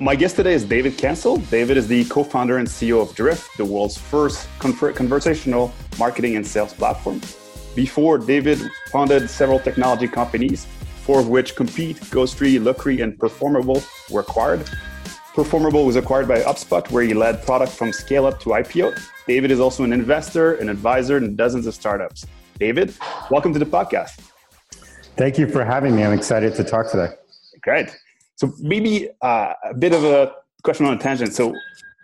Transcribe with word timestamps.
My 0.00 0.16
guest 0.16 0.34
today 0.34 0.54
is 0.54 0.64
David 0.64 0.98
Cancel. 0.98 1.36
David 1.36 1.76
is 1.76 1.86
the 1.86 2.04
co 2.06 2.24
founder 2.24 2.58
and 2.58 2.66
CEO 2.66 3.00
of 3.00 3.14
Drift, 3.14 3.56
the 3.56 3.64
world's 3.64 3.96
first 3.96 4.48
conversational 4.58 5.72
marketing 6.00 6.34
and 6.34 6.44
sales 6.44 6.74
platform. 6.74 7.20
Before, 7.76 8.18
David 8.18 8.58
founded 8.90 9.30
several 9.30 9.60
technology 9.60 10.08
companies, 10.08 10.66
four 11.04 11.20
of 11.20 11.28
which 11.28 11.54
Compete, 11.54 11.98
Ghostery, 12.10 12.58
Lookery, 12.60 13.04
and 13.04 13.16
Performable 13.16 13.84
were 14.10 14.22
acquired. 14.22 14.68
Performable 15.32 15.86
was 15.86 15.94
acquired 15.94 16.26
by 16.26 16.40
HubSpot, 16.40 16.90
where 16.90 17.04
he 17.04 17.14
led 17.14 17.44
product 17.46 17.70
from 17.70 17.92
scale 17.92 18.26
up 18.26 18.40
to 18.40 18.50
IPO. 18.50 19.00
David 19.28 19.52
is 19.52 19.60
also 19.60 19.84
an 19.84 19.92
investor, 19.92 20.54
an 20.54 20.70
advisor 20.70 21.18
in 21.18 21.36
dozens 21.36 21.68
of 21.68 21.74
startups. 21.74 22.26
David, 22.58 22.92
welcome 23.30 23.52
to 23.52 23.60
the 23.60 23.66
podcast. 23.66 24.18
Thank 25.16 25.38
you 25.38 25.46
for 25.48 25.64
having 25.64 25.94
me. 25.94 26.02
I'm 26.02 26.12
excited 26.12 26.56
to 26.56 26.64
talk 26.64 26.90
today. 26.90 27.14
Great. 27.62 27.96
So 28.36 28.52
maybe 28.60 29.10
uh, 29.22 29.52
a 29.64 29.74
bit 29.74 29.92
of 29.92 30.04
a 30.04 30.32
question 30.62 30.86
on 30.86 30.94
a 30.94 30.98
tangent. 30.98 31.34
So 31.34 31.54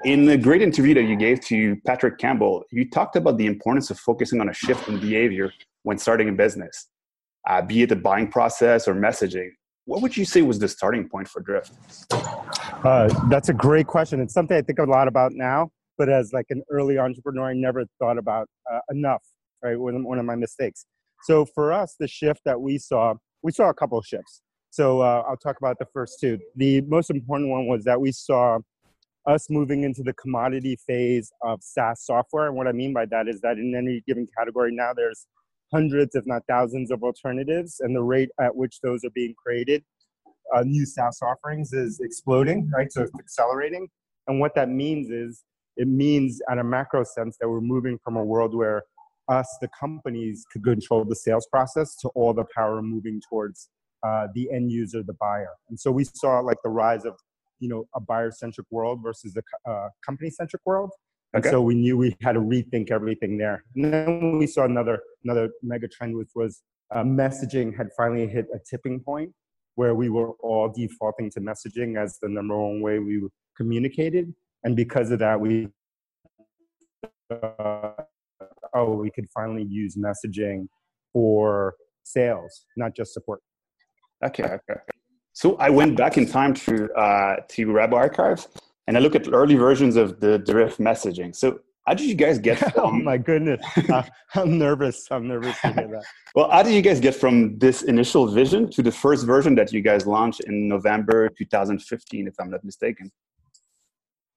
in 0.05 0.25
the 0.25 0.37
great 0.37 0.62
interview 0.62 0.95
that 0.95 1.02
you 1.02 1.16
gave 1.16 1.41
to 1.47 1.77
Patrick 1.87 2.19
Campbell, 2.19 2.65
you 2.71 2.88
talked 2.88 3.16
about 3.16 3.37
the 3.37 3.47
importance 3.47 3.91
of 3.91 3.98
focusing 3.98 4.41
on 4.41 4.48
a 4.48 4.52
shift 4.52 4.88
in 4.88 4.98
behavior 5.01 5.52
when 5.83 5.98
starting 5.98 6.29
a 6.29 6.33
business, 6.33 6.88
uh, 7.48 7.62
be 7.62 7.83
it 7.83 7.88
the 7.88 7.97
buying 7.97 8.29
process 8.29 8.87
or 8.87 8.95
messaging. 8.95 9.51
What 9.87 10.02
would 10.02 10.16
you 10.16 10.24
say 10.24 10.43
was 10.43 10.59
the 10.59 10.69
starting 10.69 11.09
point 11.09 11.27
for 11.27 11.41
Drift? 11.41 11.73
Uh, 12.12 13.09
that's 13.29 13.49
a 13.49 13.55
great 13.55 13.87
question. 13.87 14.21
It's 14.21 14.35
something 14.35 14.57
I 14.57 14.62
think 14.62 14.79
a 14.79 14.85
lot 14.85 15.09
about 15.09 15.33
now, 15.33 15.71
but 15.99 16.09
as 16.09 16.33
like 16.33 16.47
an 16.51 16.62
early 16.71 16.99
entrepreneur, 16.99 17.51
I 17.51 17.55
never 17.55 17.85
thought 17.99 18.19
about 18.19 18.47
uh, 18.73 18.80
enough. 18.91 19.23
Right, 19.62 19.79
one, 19.79 20.05
one 20.05 20.19
of 20.19 20.24
my 20.24 20.37
mistakes. 20.37 20.87
So 21.24 21.45
for 21.45 21.71
us, 21.71 21.95
the 22.01 22.09
shift 22.09 22.41
that 22.47 22.59
we 22.59 22.79
saw, 22.79 23.15
we 23.43 23.52
saw 23.52 23.69
a 23.69 23.74
couple 23.74 23.99
of 23.99 24.07
shifts. 24.07 24.41
So 24.70 25.01
uh, 25.01 25.24
I'll 25.29 25.37
talk 25.37 25.59
about 25.59 25.79
the 25.79 25.87
first 25.92 26.20
two. 26.20 26.38
The 26.56 26.80
most 26.83 27.10
important 27.10 27.51
one 27.51 27.66
was 27.66 27.84
that 27.84 28.01
we 28.01 28.12
saw 28.12 28.59
us 29.27 29.51
moving 29.51 29.85
into 29.85 30.02
the 30.02 30.12
commodity 30.15 30.79
phase 30.87 31.30
of 31.43 31.62
SaaS 31.62 32.04
software. 32.04 32.46
And 32.46 32.57
what 32.57 32.66
I 32.66 32.73
mean 32.73 32.93
by 32.93 33.07
that 33.07 33.29
is 33.29 33.40
that 33.43 33.59
in 33.59 33.74
any 33.77 34.02
given 34.07 34.27
category 34.38 34.71
now, 34.73 34.93
there's 34.95 35.27
hundreds, 35.73 36.15
if 36.15 36.24
not 36.27 36.43
thousands, 36.49 36.90
of 36.90 37.02
alternatives, 37.02 37.80
and 37.80 37.95
the 37.95 38.02
rate 38.02 38.30
at 38.40 38.54
which 38.54 38.80
those 38.80 39.04
are 39.04 39.10
being 39.10 39.35
created, 39.35 39.85
uh, 40.54 40.62
new 40.62 40.87
SaaS 40.87 41.21
offerings, 41.23 41.73
is 41.73 42.01
exploding, 42.01 42.71
right? 42.74 42.93
So 42.93 43.02
it's 43.02 43.12
accelerating. 43.18 43.88
And 44.27 44.40
what 44.40 44.55
that 44.55 44.68
means 44.68 45.10
is 45.10 45.45
it 45.77 45.88
means, 45.88 46.40
at 46.51 46.59
a 46.59 46.65
macro 46.65 47.05
sense, 47.05 47.37
that 47.40 47.49
we're 47.49 47.60
moving 47.60 47.99
from 48.02 48.16
a 48.16 48.24
world 48.24 48.55
where 48.55 48.82
us, 49.29 49.49
the 49.60 49.68
companies, 49.79 50.45
could 50.52 50.65
control 50.65 51.05
the 51.05 51.16
sales 51.16 51.46
process 51.46 51.96
to 51.96 52.09
all 52.10 52.34
the 52.34 52.45
power 52.55 52.82
moving 52.82 53.21
towards 53.29 53.68
uh, 54.02 54.29
the 54.34 54.51
end 54.52 54.70
user, 54.70 55.02
the 55.02 55.15
buyer. 55.15 55.51
And 55.68 55.79
so 55.79 55.90
we 55.90 56.04
saw 56.04 56.40
like 56.40 56.59
the 56.62 56.70
rise 56.70 57.04
of 57.04 57.15
you 57.59 57.68
know 57.68 57.87
a 57.95 58.01
buyer 58.01 58.30
centric 58.30 58.66
world 58.70 59.01
versus 59.02 59.37
a 59.37 59.70
uh, 59.70 59.88
company 60.04 60.30
centric 60.30 60.62
world. 60.65 60.90
And 61.32 61.45
okay. 61.45 61.52
so 61.52 61.62
we 61.62 61.76
knew 61.76 61.96
we 61.96 62.16
had 62.23 62.32
to 62.32 62.40
rethink 62.40 62.90
everything 62.90 63.38
there. 63.38 63.62
And 63.76 63.93
then 63.93 64.38
we 64.38 64.47
saw 64.47 64.65
another 64.65 65.00
another 65.25 65.50
mega 65.62 65.88
trend, 65.88 66.16
which 66.16 66.31
was 66.34 66.62
uh, 66.94 67.04
messaging 67.04 67.76
had 67.76 67.88
finally 67.97 68.26
hit 68.26 68.47
a 68.54 68.59
tipping 68.59 69.00
point 69.00 69.32
where 69.76 69.94
we 69.94 70.09
were 70.09 70.32
all 70.41 70.69
defaulting 70.69 71.31
to 71.31 71.41
messaging 71.41 71.97
as 71.97 72.19
the 72.21 72.28
number 72.28 72.59
one 72.59 72.81
way 72.81 72.98
we 72.98 73.26
communicated. 73.56 74.34
And 74.65 74.75
because 74.76 75.10
of 75.10 75.21
that, 75.21 75.41
we 75.41 75.69
uh, 77.31 77.93
oh, 78.75 78.94
we 78.97 79.10
could 79.10 79.28
finally 79.32 79.65
use 79.65 79.97
messaging 79.97 80.66
for 81.12 81.75
sales, 82.03 82.66
not 82.76 82.94
just 82.94 83.12
support. 83.12 83.41
Okay, 84.25 84.44
okay. 84.44 84.81
So 85.32 85.56
I 85.56 85.71
went 85.71 85.97
back 85.97 86.19
in 86.19 86.26
time 86.26 86.54
to 86.54 86.93
uh, 86.93 87.37
to 87.49 87.72
Web 87.72 87.94
Archives 87.94 88.49
and 88.87 88.97
I 88.97 89.00
look 89.00 89.15
at 89.15 89.32
early 89.32 89.54
versions 89.54 89.94
of 89.94 90.19
the 90.21 90.38
Drift 90.38 90.81
messaging. 90.81 91.34
So 91.34 91.60
how 91.87 91.94
did 91.94 92.09
you 92.09 92.15
guys 92.15 92.38
get 92.38 92.59
from? 92.72 92.72
oh 92.77 92.91
my 92.91 93.16
goodness, 93.16 93.61
uh, 93.89 94.03
I'm 94.34 94.59
nervous. 94.59 95.06
I'm 95.11 95.28
nervous 95.28 95.59
to 95.61 95.72
hear 95.72 95.89
that. 95.89 96.05
well, 96.34 96.50
how 96.50 96.62
did 96.62 96.75
you 96.75 96.83
guys 96.83 97.00
get 97.00 97.15
from 97.15 97.59
this 97.59 97.83
initial 97.83 98.27
vision 98.27 98.71
to 98.72 98.83
the 98.83 98.93
first 98.93 99.25
version 99.25 99.55
that 99.55 99.72
you 99.72 99.81
guys 99.81 100.06
launched 100.06 100.41
in 100.41 100.69
November 100.69 101.28
2015, 101.28 102.27
if 102.27 102.34
I'm 102.41 102.50
not 102.50 102.65
mistaken? 102.65 103.11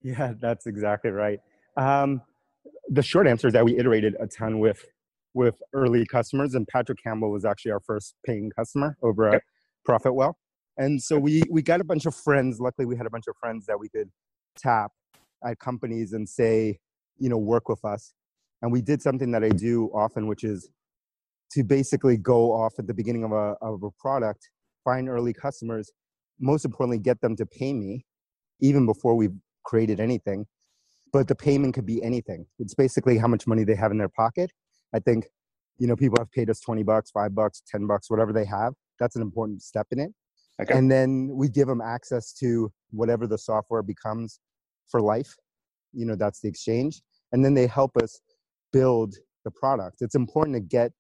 Yeah, 0.04 0.34
that's 0.40 0.68
exactly 0.68 1.12
right. 1.12 1.40
Um, 1.76 2.22
the 2.90 3.02
short 3.02 3.28
answer 3.28 3.48
is 3.48 3.54
that 3.54 3.66
we 3.66 3.78
iterated 3.78 4.16
a 4.20 4.28
ton 4.28 4.60
with 4.60 4.86
with 5.34 5.60
early 5.74 6.06
customers, 6.06 6.54
and 6.54 6.68
Patrick 6.68 7.00
Campbell 7.04 7.32
was 7.32 7.44
actually 7.44 7.72
our 7.72 7.80
first 7.80 8.14
paying 8.24 8.52
customer 8.56 8.98
over 9.02 9.34
at 9.34 9.42
Profitwell. 9.88 10.34
And 10.78 11.02
so 11.02 11.20
we 11.20 11.44
we 11.50 11.62
got 11.62 11.82
a 11.82 11.84
bunch 11.84 12.06
of 12.06 12.16
friends. 12.16 12.60
Luckily, 12.60 12.86
we 12.86 12.98
had 12.98 13.06
a 13.06 13.10
bunch 13.10 13.26
of 13.28 13.36
friends 13.40 13.66
that 13.68 13.80
we 13.80 13.90
could 13.90 14.10
tap 14.58 14.92
at 15.46 15.60
companies 15.60 16.14
and 16.14 16.28
say, 16.28 16.80
you 17.18 17.30
know, 17.30 17.38
work 17.38 17.70
with 17.70 17.84
us. 17.86 18.14
And 18.62 18.72
we 18.72 18.82
did 18.82 19.02
something 19.02 19.32
that 19.32 19.44
I 19.44 19.50
do 19.50 19.92
often, 19.94 20.28
which 20.28 20.44
is 20.44 20.70
to 21.52 21.64
basically 21.64 22.18
go 22.18 22.52
off 22.52 22.74
at 22.80 22.88
the 22.88 22.94
beginning 22.94 23.24
of 23.24 23.32
a 23.32 23.56
of 23.62 23.84
a 23.84 23.92
product, 24.00 24.50
find 24.84 25.10
early 25.10 25.34
customers, 25.34 25.92
most 26.40 26.66
importantly, 26.66 26.98
get 26.98 27.22
them 27.22 27.36
to 27.36 27.46
pay 27.46 27.74
me, 27.74 28.06
even 28.60 28.86
before 28.86 29.16
we've 29.16 29.36
created 29.64 30.00
anything. 30.00 30.46
But 31.12 31.28
the 31.28 31.36
payment 31.36 31.76
could 31.76 31.86
be 31.86 32.02
anything. 32.04 32.48
It's 32.58 32.74
basically 32.74 33.18
how 33.18 33.28
much 33.28 33.46
money 33.46 33.64
they 33.64 33.76
have 33.76 33.92
in 33.92 34.00
their 34.00 34.10
pocket. 34.10 34.52
I 34.96 35.00
think, 35.00 35.28
you 35.78 35.88
know, 35.88 35.96
people 35.96 36.18
have 36.20 36.32
paid 36.32 36.50
us 36.50 36.60
20 36.60 36.84
bucks, 36.84 37.12
five 37.12 37.36
bucks, 37.36 37.62
10 37.68 37.86
bucks, 37.86 38.10
whatever 38.10 38.34
they 38.34 38.46
have. 38.46 38.74
That's 39.04 39.18
an 39.18 39.22
important 39.22 39.62
step 39.62 39.88
in 39.92 40.00
it. 40.00 40.12
Okay. 40.62 40.78
And 40.78 40.90
then 40.90 41.30
we 41.34 41.50
give 41.50 41.68
them 41.68 41.82
access 41.82 42.32
to 42.36 42.72
whatever 42.92 43.28
the 43.28 43.38
software 43.38 43.84
becomes 43.84 44.40
for 44.90 45.02
life. 45.02 45.36
You 45.92 46.06
know, 46.06 46.16
that's 46.16 46.40
the 46.40 46.48
exchange. 46.48 47.02
And 47.34 47.44
then 47.44 47.54
they 47.54 47.68
help 47.68 47.98
us 47.98 48.22
build 48.72 49.16
the 49.44 49.52
product. 49.52 49.98
It's 50.00 50.16
important 50.16 50.56
to 50.56 50.62
get 50.62 50.94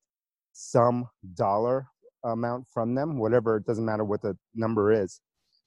some 0.51 1.07
dollar 1.35 1.87
amount 2.25 2.65
from 2.73 2.93
them, 2.95 3.19
whatever, 3.19 3.57
it 3.57 3.65
doesn't 3.65 3.85
matter 3.85 4.03
what 4.03 4.21
the 4.21 4.35
number 4.53 4.91
is, 4.91 5.21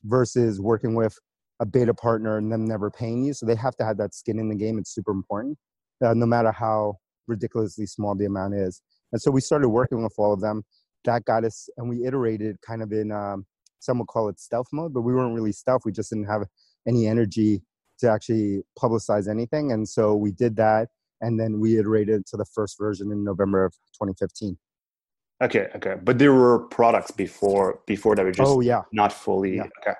versus 0.04 0.60
working 0.60 0.94
with 0.94 1.16
a 1.60 1.66
beta 1.66 1.94
partner 1.94 2.36
and 2.36 2.52
them 2.52 2.66
never 2.66 2.90
paying 2.90 3.24
you. 3.24 3.32
So 3.32 3.46
they 3.46 3.56
have 3.56 3.76
to 3.76 3.84
have 3.84 3.96
that 3.96 4.14
skin 4.14 4.38
in 4.38 4.50
the 4.50 4.54
game. 4.54 4.78
It's 4.78 4.94
super 4.94 5.12
important, 5.12 5.56
uh, 6.04 6.12
no 6.12 6.26
matter 6.26 6.52
how 6.52 6.96
ridiculously 7.26 7.86
small 7.86 8.14
the 8.14 8.26
amount 8.26 8.54
is. 8.54 8.82
And 9.12 9.22
so 9.22 9.30
we 9.30 9.40
started 9.40 9.68
working 9.70 10.02
with 10.02 10.14
all 10.18 10.32
of 10.32 10.40
them. 10.40 10.64
That 11.06 11.24
got 11.24 11.44
us, 11.44 11.68
and 11.76 11.88
we 11.88 12.04
iterated 12.04 12.56
kind 12.60 12.82
of 12.82 12.92
in 12.92 13.10
um, 13.10 13.46
some 13.80 13.98
would 13.98 14.08
call 14.08 14.28
it 14.28 14.38
stealth 14.38 14.68
mode, 14.72 14.92
but 14.92 15.02
we 15.02 15.14
weren't 15.14 15.34
really 15.34 15.52
stealth. 15.52 15.82
We 15.84 15.92
just 15.92 16.10
didn't 16.10 16.26
have 16.26 16.42
any 16.86 17.06
energy 17.06 17.62
to 18.00 18.10
actually 18.10 18.62
publicize 18.78 19.28
anything. 19.28 19.72
And 19.72 19.88
so 19.88 20.14
we 20.14 20.32
did 20.32 20.56
that. 20.56 20.88
And 21.20 21.40
then 21.40 21.60
we 21.60 21.78
iterated 21.78 22.26
to 22.26 22.36
the 22.36 22.44
first 22.44 22.78
version 22.78 23.10
in 23.10 23.24
November 23.24 23.64
of 23.64 23.72
2015. 23.94 24.58
Okay, 25.42 25.68
okay. 25.76 25.96
But 26.02 26.18
there 26.18 26.32
were 26.32 26.60
products 26.60 27.10
before 27.10 27.80
before 27.86 28.16
that 28.16 28.24
were 28.24 28.32
just 28.32 28.50
oh, 28.50 28.60
yeah. 28.60 28.82
not 28.92 29.12
fully 29.12 29.56
yeah. 29.56 29.64
okay. 29.82 29.96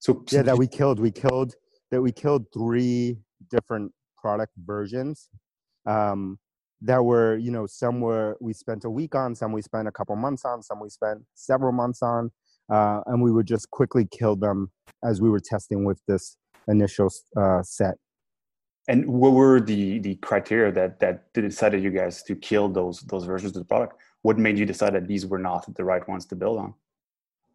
So, 0.00 0.22
so 0.26 0.36
yeah, 0.36 0.42
that 0.42 0.58
we 0.58 0.66
killed. 0.66 0.98
We 0.98 1.12
killed 1.12 1.54
that 1.92 2.02
we 2.02 2.10
killed 2.10 2.46
three 2.52 3.18
different 3.48 3.92
product 4.16 4.52
versions. 4.64 5.28
Um, 5.86 6.38
that 6.84 7.04
were, 7.04 7.36
you 7.36 7.50
know, 7.50 7.66
some 7.66 8.00
were 8.00 8.36
we 8.40 8.52
spent 8.52 8.84
a 8.84 8.90
week 8.90 9.14
on, 9.14 9.34
some 9.34 9.52
we 9.52 9.62
spent 9.62 9.88
a 9.88 9.92
couple 9.92 10.16
months 10.16 10.44
on, 10.44 10.62
some 10.62 10.80
we 10.80 10.88
spent 10.88 11.22
several 11.34 11.72
months 11.72 12.02
on 12.02 12.30
uh, 12.70 13.00
and 13.06 13.22
we 13.22 13.30
would 13.30 13.46
just 13.46 13.70
quickly 13.70 14.06
kill 14.10 14.36
them 14.36 14.70
as 15.04 15.20
we 15.20 15.30
were 15.30 15.40
testing 15.40 15.84
with 15.84 16.00
this 16.08 16.36
initial 16.68 17.08
uh, 17.36 17.62
set. 17.62 17.94
And 18.88 19.06
what 19.06 19.32
were 19.32 19.60
the 19.60 20.00
the 20.00 20.16
criteria 20.16 20.72
that 20.72 20.98
that 20.98 21.32
decided 21.34 21.84
you 21.84 21.90
guys 21.90 22.22
to 22.24 22.34
kill 22.34 22.68
those 22.68 23.00
those 23.02 23.24
versions 23.24 23.56
of 23.56 23.60
the 23.60 23.64
product? 23.64 23.94
What 24.22 24.38
made 24.38 24.58
you 24.58 24.66
decide 24.66 24.94
that 24.94 25.06
these 25.06 25.24
were 25.24 25.38
not 25.38 25.72
the 25.74 25.84
right 25.84 26.06
ones 26.08 26.26
to 26.26 26.36
build 26.36 26.58
on? 26.58 26.74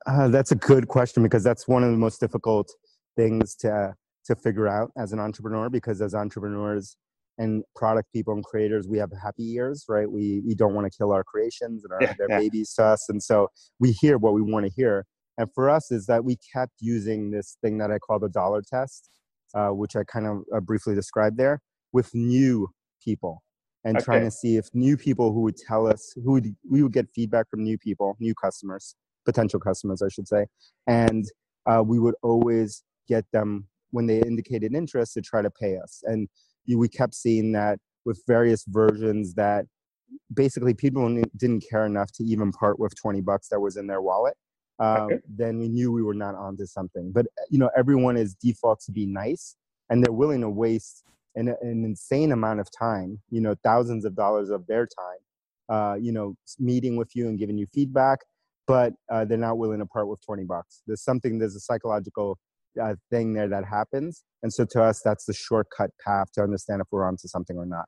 Uh, 0.05 0.29
that's 0.29 0.51
a 0.51 0.55
good 0.55 0.87
question 0.87 1.23
because 1.23 1.43
that's 1.43 1.67
one 1.67 1.83
of 1.83 1.91
the 1.91 1.97
most 1.97 2.21
difficult 2.21 2.71
things 3.17 3.55
to 3.55 3.93
to 4.25 4.35
figure 4.35 4.69
out 4.69 4.91
as 4.97 5.11
an 5.11 5.19
entrepreneur. 5.19 5.69
Because 5.69 6.01
as 6.01 6.15
entrepreneurs, 6.15 6.95
and 7.37 7.63
product 7.75 8.11
people 8.11 8.33
and 8.33 8.43
creators 8.43 8.87
we 8.87 8.97
have 8.97 9.11
happy 9.21 9.53
ears 9.53 9.85
right 9.87 10.11
we 10.11 10.41
we 10.45 10.55
don't 10.55 10.73
want 10.73 10.91
to 10.91 10.97
kill 10.97 11.11
our 11.11 11.23
creations 11.23 11.83
and 11.83 11.93
our, 11.93 11.99
yeah, 12.01 12.13
their 12.17 12.27
yeah. 12.29 12.39
babies 12.39 12.73
to 12.73 12.83
us 12.83 13.07
and 13.09 13.21
so 13.21 13.47
we 13.79 13.91
hear 13.91 14.17
what 14.17 14.33
we 14.33 14.41
want 14.41 14.65
to 14.65 14.71
hear 14.75 15.05
and 15.37 15.47
for 15.53 15.69
us 15.69 15.91
is 15.91 16.05
that 16.07 16.23
we 16.23 16.37
kept 16.53 16.73
using 16.79 17.31
this 17.31 17.57
thing 17.61 17.77
that 17.77 17.91
i 17.91 17.97
call 17.99 18.19
the 18.19 18.29
dollar 18.29 18.61
test 18.61 19.09
uh, 19.55 19.69
which 19.69 19.95
i 19.95 20.03
kind 20.03 20.25
of 20.25 20.43
uh, 20.55 20.59
briefly 20.59 20.95
described 20.95 21.37
there 21.37 21.61
with 21.93 22.13
new 22.13 22.67
people 23.03 23.43
and 23.83 23.97
okay. 23.97 24.03
trying 24.03 24.23
to 24.23 24.31
see 24.31 24.57
if 24.57 24.67
new 24.73 24.97
people 24.97 25.31
who 25.31 25.41
would 25.41 25.57
tell 25.57 25.87
us 25.87 26.13
who 26.23 26.33
would 26.33 26.55
we 26.69 26.81
would 26.81 26.93
get 26.93 27.07
feedback 27.13 27.49
from 27.49 27.63
new 27.63 27.77
people 27.77 28.17
new 28.19 28.33
customers 28.35 28.95
potential 29.25 29.59
customers 29.59 30.01
i 30.01 30.09
should 30.09 30.27
say 30.27 30.45
and 30.87 31.25
uh, 31.67 31.83
we 31.85 31.99
would 31.99 32.15
always 32.23 32.83
get 33.07 33.25
them 33.31 33.67
when 33.91 34.05
they 34.05 34.19
indicated 34.21 34.73
interest 34.73 35.13
to 35.13 35.21
try 35.21 35.41
to 35.41 35.49
pay 35.49 35.77
us 35.77 36.01
and 36.05 36.27
we 36.75 36.87
kept 36.87 37.13
seeing 37.13 37.51
that 37.53 37.79
with 38.05 38.21
various 38.27 38.63
versions 38.67 39.33
that 39.35 39.65
basically 40.33 40.73
people 40.73 41.21
didn't 41.35 41.63
care 41.69 41.85
enough 41.85 42.11
to 42.13 42.23
even 42.23 42.51
part 42.51 42.79
with 42.79 42.95
20 42.95 43.21
bucks 43.21 43.49
that 43.49 43.59
was 43.59 43.77
in 43.77 43.87
their 43.87 44.01
wallet 44.01 44.35
um, 44.79 45.01
okay. 45.03 45.17
then 45.27 45.59
we 45.59 45.69
knew 45.69 45.91
we 45.91 46.03
were 46.03 46.13
not 46.13 46.35
onto 46.35 46.65
something. 46.65 47.11
But 47.11 47.25
you 47.49 47.57
know, 47.57 47.69
everyone 47.75 48.17
is 48.17 48.35
default 48.35 48.79
to 48.81 48.91
be 48.91 49.05
nice, 49.05 49.55
and 49.89 50.03
they're 50.03 50.13
willing 50.13 50.41
to 50.41 50.49
waste 50.49 51.03
an, 51.35 51.49
an 51.61 51.83
insane 51.83 52.31
amount 52.31 52.59
of 52.59 52.69
time. 52.71 53.19
You 53.29 53.41
know, 53.41 53.55
thousands 53.63 54.05
of 54.05 54.15
dollars 54.15 54.49
of 54.49 54.65
their 54.67 54.87
time. 54.87 55.19
Uh, 55.69 55.95
you 55.95 56.11
know, 56.11 56.35
meeting 56.59 56.95
with 56.95 57.15
you 57.15 57.27
and 57.27 57.37
giving 57.37 57.57
you 57.57 57.67
feedback, 57.73 58.19
but 58.67 58.93
uh, 59.11 59.25
they're 59.25 59.37
not 59.37 59.57
willing 59.57 59.79
to 59.79 59.85
part 59.85 60.07
with 60.07 60.23
twenty 60.23 60.43
bucks. 60.43 60.83
There's 60.85 61.03
something. 61.03 61.39
There's 61.39 61.55
a 61.55 61.59
psychological 61.59 62.37
uh, 62.81 62.95
thing 63.11 63.33
there 63.33 63.47
that 63.47 63.65
happens, 63.65 64.23
and 64.43 64.53
so 64.53 64.65
to 64.71 64.83
us, 64.83 65.01
that's 65.03 65.25
the 65.25 65.33
shortcut 65.33 65.89
path 66.05 66.31
to 66.33 66.41
understand 66.41 66.81
if 66.81 66.87
we're 66.91 67.05
onto 67.05 67.27
something 67.27 67.57
or 67.57 67.65
not. 67.65 67.85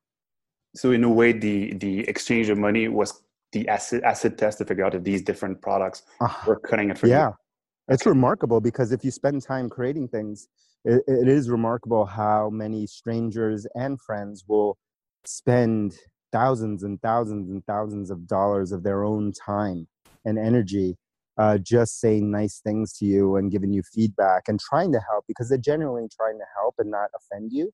So 0.76 0.92
in 0.92 1.04
a 1.04 1.10
way, 1.10 1.32
the 1.32 1.74
the 1.74 2.08
exchange 2.08 2.50
of 2.50 2.58
money 2.58 2.88
was 2.88 3.24
the 3.52 3.68
acid 3.68 4.04
acid 4.04 4.38
test 4.38 4.60
to 4.60 4.66
figure 4.66 4.86
out 4.86 4.96
if 4.96 5.04
these 5.04 5.22
different 5.22 5.62
products 5.62 6.04
uh, 6.22 6.34
were 6.46 6.60
cutting 6.60 6.90
it 6.90 6.98
for 6.98 7.08
yeah. 7.08 7.14
you. 7.14 7.20
Yeah, 7.22 7.94
it's 7.94 8.06
remarkable 8.06 8.62
because 8.62 8.92
if 8.92 9.04
you 9.04 9.12
spend 9.12 9.42
time 9.42 9.70
creating 9.70 10.10
things, 10.10 10.48
it, 10.86 11.02
it 11.08 11.28
is 11.28 11.50
remarkable 11.50 12.06
how 12.06 12.50
many 12.50 12.88
strangers 12.88 13.66
and 13.76 14.00
friends 14.00 14.44
will 14.48 14.78
spend 15.26 15.96
thousands 16.32 16.84
and 16.84 17.02
thousands 17.02 17.50
and 17.50 17.66
thousands 17.66 18.12
of 18.12 18.28
dollars 18.28 18.72
of 18.72 18.84
their 18.84 19.04
own 19.04 19.32
time 19.32 19.88
and 20.26 20.38
energy 20.38 20.96
uh, 21.40 21.58
just 21.58 22.02
saying 22.02 22.30
nice 22.30 22.60
things 22.60 22.92
to 22.92 23.06
you 23.06 23.38
and 23.38 23.52
giving 23.52 23.72
you 23.72 23.82
feedback 23.82 24.44
and 24.50 24.60
trying 24.60 24.92
to 24.92 25.00
help 25.10 25.24
because 25.26 25.48
they're 25.48 25.58
genuinely 25.58 26.08
trying 26.14 26.38
to 26.38 26.46
help 26.56 26.76
and 26.78 26.92
not 26.92 27.10
offend 27.16 27.52
you. 27.54 27.72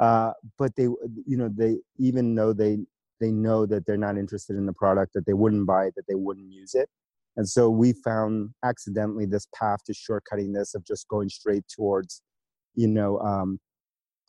Uh, 0.00 0.32
but 0.58 0.74
they, 0.76 0.82
you 0.82 1.36
know, 1.36 1.48
they 1.48 1.76
even 1.96 2.34
though 2.34 2.52
they 2.52 2.78
they 3.20 3.30
know 3.30 3.64
that 3.66 3.86
they're 3.86 3.96
not 3.96 4.18
interested 4.18 4.56
in 4.56 4.66
the 4.66 4.72
product, 4.72 5.12
that 5.14 5.24
they 5.26 5.32
wouldn't 5.32 5.66
buy 5.66 5.86
it, 5.86 5.94
that 5.94 6.06
they 6.08 6.16
wouldn't 6.16 6.52
use 6.52 6.74
it. 6.74 6.88
And 7.36 7.48
so 7.48 7.70
we 7.70 7.92
found 7.92 8.50
accidentally 8.64 9.26
this 9.26 9.46
path 9.54 9.78
to 9.86 9.92
shortcutting 9.92 10.52
this 10.52 10.74
of 10.74 10.84
just 10.84 11.06
going 11.08 11.28
straight 11.28 11.64
towards, 11.68 12.22
you 12.74 12.88
know, 12.88 13.18
um, 13.20 13.60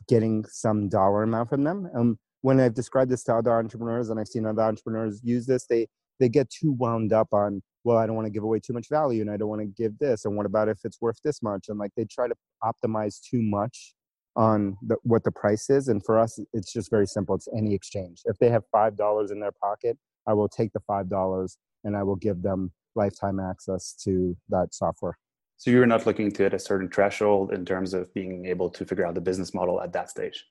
getting 0.07 0.45
some 0.45 0.89
dollar 0.89 1.23
amount 1.23 1.49
from 1.49 1.63
them. 1.63 1.89
And 1.93 2.17
when 2.41 2.59
I've 2.59 2.75
described 2.75 3.09
this 3.09 3.23
to 3.23 3.35
other 3.35 3.51
entrepreneurs 3.51 4.09
and 4.09 4.19
I've 4.19 4.27
seen 4.27 4.45
other 4.45 4.61
entrepreneurs 4.61 5.21
use 5.23 5.47
this, 5.47 5.65
they 5.65 5.87
they 6.19 6.29
get 6.29 6.49
too 6.49 6.71
wound 6.71 7.13
up 7.13 7.29
on, 7.33 7.61
well, 7.83 7.97
I 7.97 8.05
don't 8.05 8.15
want 8.15 8.25
to 8.25 8.31
give 8.31 8.43
away 8.43 8.59
too 8.59 8.73
much 8.73 8.87
value 8.89 9.21
and 9.21 9.29
I 9.29 9.37
don't 9.37 9.49
want 9.49 9.61
to 9.61 9.67
give 9.67 9.97
this. 9.99 10.25
And 10.25 10.35
what 10.35 10.45
about 10.45 10.69
if 10.69 10.79
it's 10.83 11.01
worth 11.01 11.19
this 11.23 11.41
much? 11.41 11.69
And 11.69 11.77
like 11.77 11.91
they 11.95 12.05
try 12.05 12.27
to 12.27 12.35
optimize 12.63 13.19
too 13.21 13.41
much 13.41 13.93
on 14.35 14.77
the, 14.81 14.97
what 15.03 15.23
the 15.23 15.31
price 15.31 15.69
is. 15.69 15.87
And 15.87 16.03
for 16.03 16.19
us, 16.19 16.39
it's 16.53 16.71
just 16.71 16.89
very 16.89 17.07
simple. 17.07 17.35
It's 17.35 17.47
any 17.55 17.73
exchange. 17.73 18.21
If 18.25 18.37
they 18.39 18.49
have 18.49 18.63
five 18.71 18.97
dollars 18.97 19.31
in 19.31 19.39
their 19.39 19.53
pocket, 19.61 19.97
I 20.27 20.33
will 20.33 20.49
take 20.49 20.73
the 20.73 20.81
five 20.81 21.09
dollars 21.09 21.57
and 21.83 21.95
I 21.95 22.03
will 22.03 22.15
give 22.15 22.41
them 22.41 22.71
lifetime 22.95 23.39
access 23.39 23.93
to 24.03 24.35
that 24.49 24.73
software. 24.73 25.17
So 25.57 25.71
you're 25.71 25.85
not 25.85 26.05
looking 26.05 26.31
to 26.31 26.43
hit 26.43 26.53
a 26.53 26.59
certain 26.59 26.89
threshold 26.89 27.53
in 27.53 27.65
terms 27.65 27.93
of 27.93 28.13
being 28.13 28.45
able 28.45 28.69
to 28.71 28.85
figure 28.85 29.05
out 29.05 29.15
the 29.15 29.21
business 29.21 29.53
model 29.53 29.81
at 29.81 29.93
that 29.93 30.09
stage. 30.09 30.45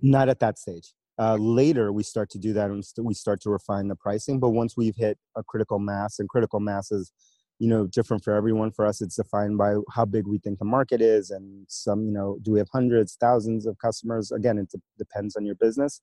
Not 0.00 0.28
at 0.28 0.40
that 0.40 0.58
stage. 0.58 0.92
Uh, 1.18 1.36
later, 1.36 1.92
we 1.92 2.02
start 2.02 2.28
to 2.30 2.38
do 2.38 2.52
that 2.52 2.70
and 2.70 2.84
we 3.02 3.14
start 3.14 3.40
to 3.40 3.50
refine 3.50 3.88
the 3.88 3.96
pricing. 3.96 4.38
But 4.38 4.50
once 4.50 4.76
we've 4.76 4.96
hit 4.96 5.18
a 5.34 5.42
critical 5.42 5.78
mass, 5.78 6.18
and 6.18 6.28
critical 6.28 6.60
mass 6.60 6.92
is 6.92 7.12
you 7.58 7.68
know 7.68 7.86
different 7.86 8.22
for 8.22 8.34
everyone. 8.34 8.70
For 8.70 8.86
us 8.86 9.00
it's 9.00 9.16
defined 9.16 9.56
by 9.58 9.76
how 9.92 10.04
big 10.04 10.26
we 10.26 10.38
think 10.38 10.58
the 10.58 10.64
market 10.64 11.00
is 11.00 11.30
and 11.30 11.64
some 11.68 12.04
you 12.04 12.12
know 12.12 12.38
do 12.42 12.52
we 12.52 12.58
have 12.58 12.68
hundreds 12.72 13.16
thousands 13.18 13.66
of 13.66 13.78
customers? 13.78 14.30
Again 14.30 14.58
it 14.58 14.72
depends 14.98 15.36
on 15.36 15.46
your 15.46 15.54
business. 15.54 16.00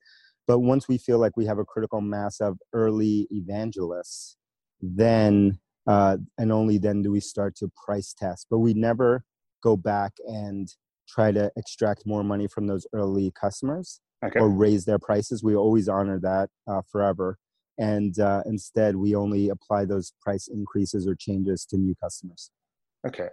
But 0.48 0.60
once 0.60 0.88
we 0.88 0.98
feel 0.98 1.20
like 1.20 1.38
we 1.38 1.46
have 1.46 1.60
a 1.60 1.66
critical 1.66 2.02
mass 2.02 2.42
of 2.42 2.58
early 2.74 3.28
evangelists 3.32 4.36
then 4.82 5.60
uh, 5.88 6.18
and 6.38 6.52
only 6.52 6.78
then 6.78 7.02
do 7.02 7.12
we 7.12 7.20
start 7.20 7.56
to 7.58 7.72
price 7.86 8.14
test. 8.18 8.48
But 8.50 8.60
we 8.60 8.74
never 8.74 9.24
go 9.62 9.78
back 9.78 10.14
and 10.28 10.68
try 11.08 11.32
to 11.32 11.52
extract 11.56 12.06
more 12.06 12.24
money 12.24 12.48
from 12.48 12.68
those 12.68 12.88
early 12.94 13.32
customers 13.40 14.00
okay. 14.24 14.40
or 14.40 14.50
raise 14.50 14.86
their 14.86 15.00
prices 15.00 15.44
we 15.44 15.56
always 15.56 15.88
honor 15.88 16.20
that 16.20 16.50
uh, 16.68 16.82
forever. 16.92 17.38
And 17.78 18.18
uh, 18.20 18.44
instead 18.46 18.96
we 18.96 19.16
only 19.16 19.50
apply 19.50 19.86
those 19.86 20.14
price 20.22 20.48
increases 20.48 21.08
or 21.08 21.16
changes 21.16 21.66
to 21.66 21.78
new 21.78 21.96
customers. 21.96 22.52
Okay. 23.06 23.30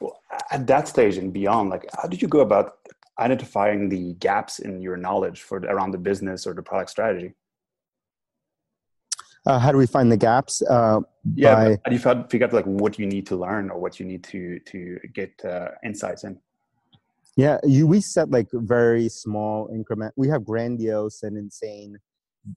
Well 0.00 0.20
at 0.50 0.66
that 0.66 0.88
stage 0.88 1.16
and 1.16 1.32
beyond 1.32 1.70
like 1.70 1.86
how 1.96 2.08
did 2.08 2.20
you 2.20 2.28
go 2.28 2.40
about 2.40 2.74
identifying 3.18 3.88
the 3.88 4.14
gaps 4.14 4.58
in 4.58 4.80
your 4.80 4.96
knowledge 4.96 5.42
for 5.42 5.58
around 5.58 5.92
the 5.92 5.98
business 5.98 6.46
or 6.46 6.54
the 6.54 6.62
product 6.62 6.90
strategy? 6.90 7.32
Uh, 9.46 9.60
how 9.60 9.70
do 9.70 9.78
we 9.78 9.86
find 9.86 10.10
the 10.10 10.16
gaps? 10.16 10.60
Uh, 10.62 11.00
yeah 11.34 11.54
by, 11.54 11.70
how 11.84 11.90
do 11.90 11.92
you 11.92 12.26
figure 12.28 12.46
out 12.46 12.52
like 12.52 12.64
what 12.64 12.98
you 12.98 13.06
need 13.06 13.26
to 13.26 13.36
learn 13.36 13.70
or 13.70 13.78
what 13.78 13.98
you 13.98 14.06
need 14.06 14.22
to 14.24 14.58
to 14.60 14.98
get 15.14 15.32
uh, 15.44 15.68
insights 15.84 16.24
in 16.24 16.38
yeah 17.36 17.58
you, 17.64 17.86
we 17.86 18.00
set 18.00 18.30
like 18.30 18.48
very 18.52 19.08
small 19.08 19.68
increment 19.72 20.12
we 20.16 20.28
have 20.28 20.44
grandiose 20.44 21.22
and 21.22 21.36
insane 21.36 21.96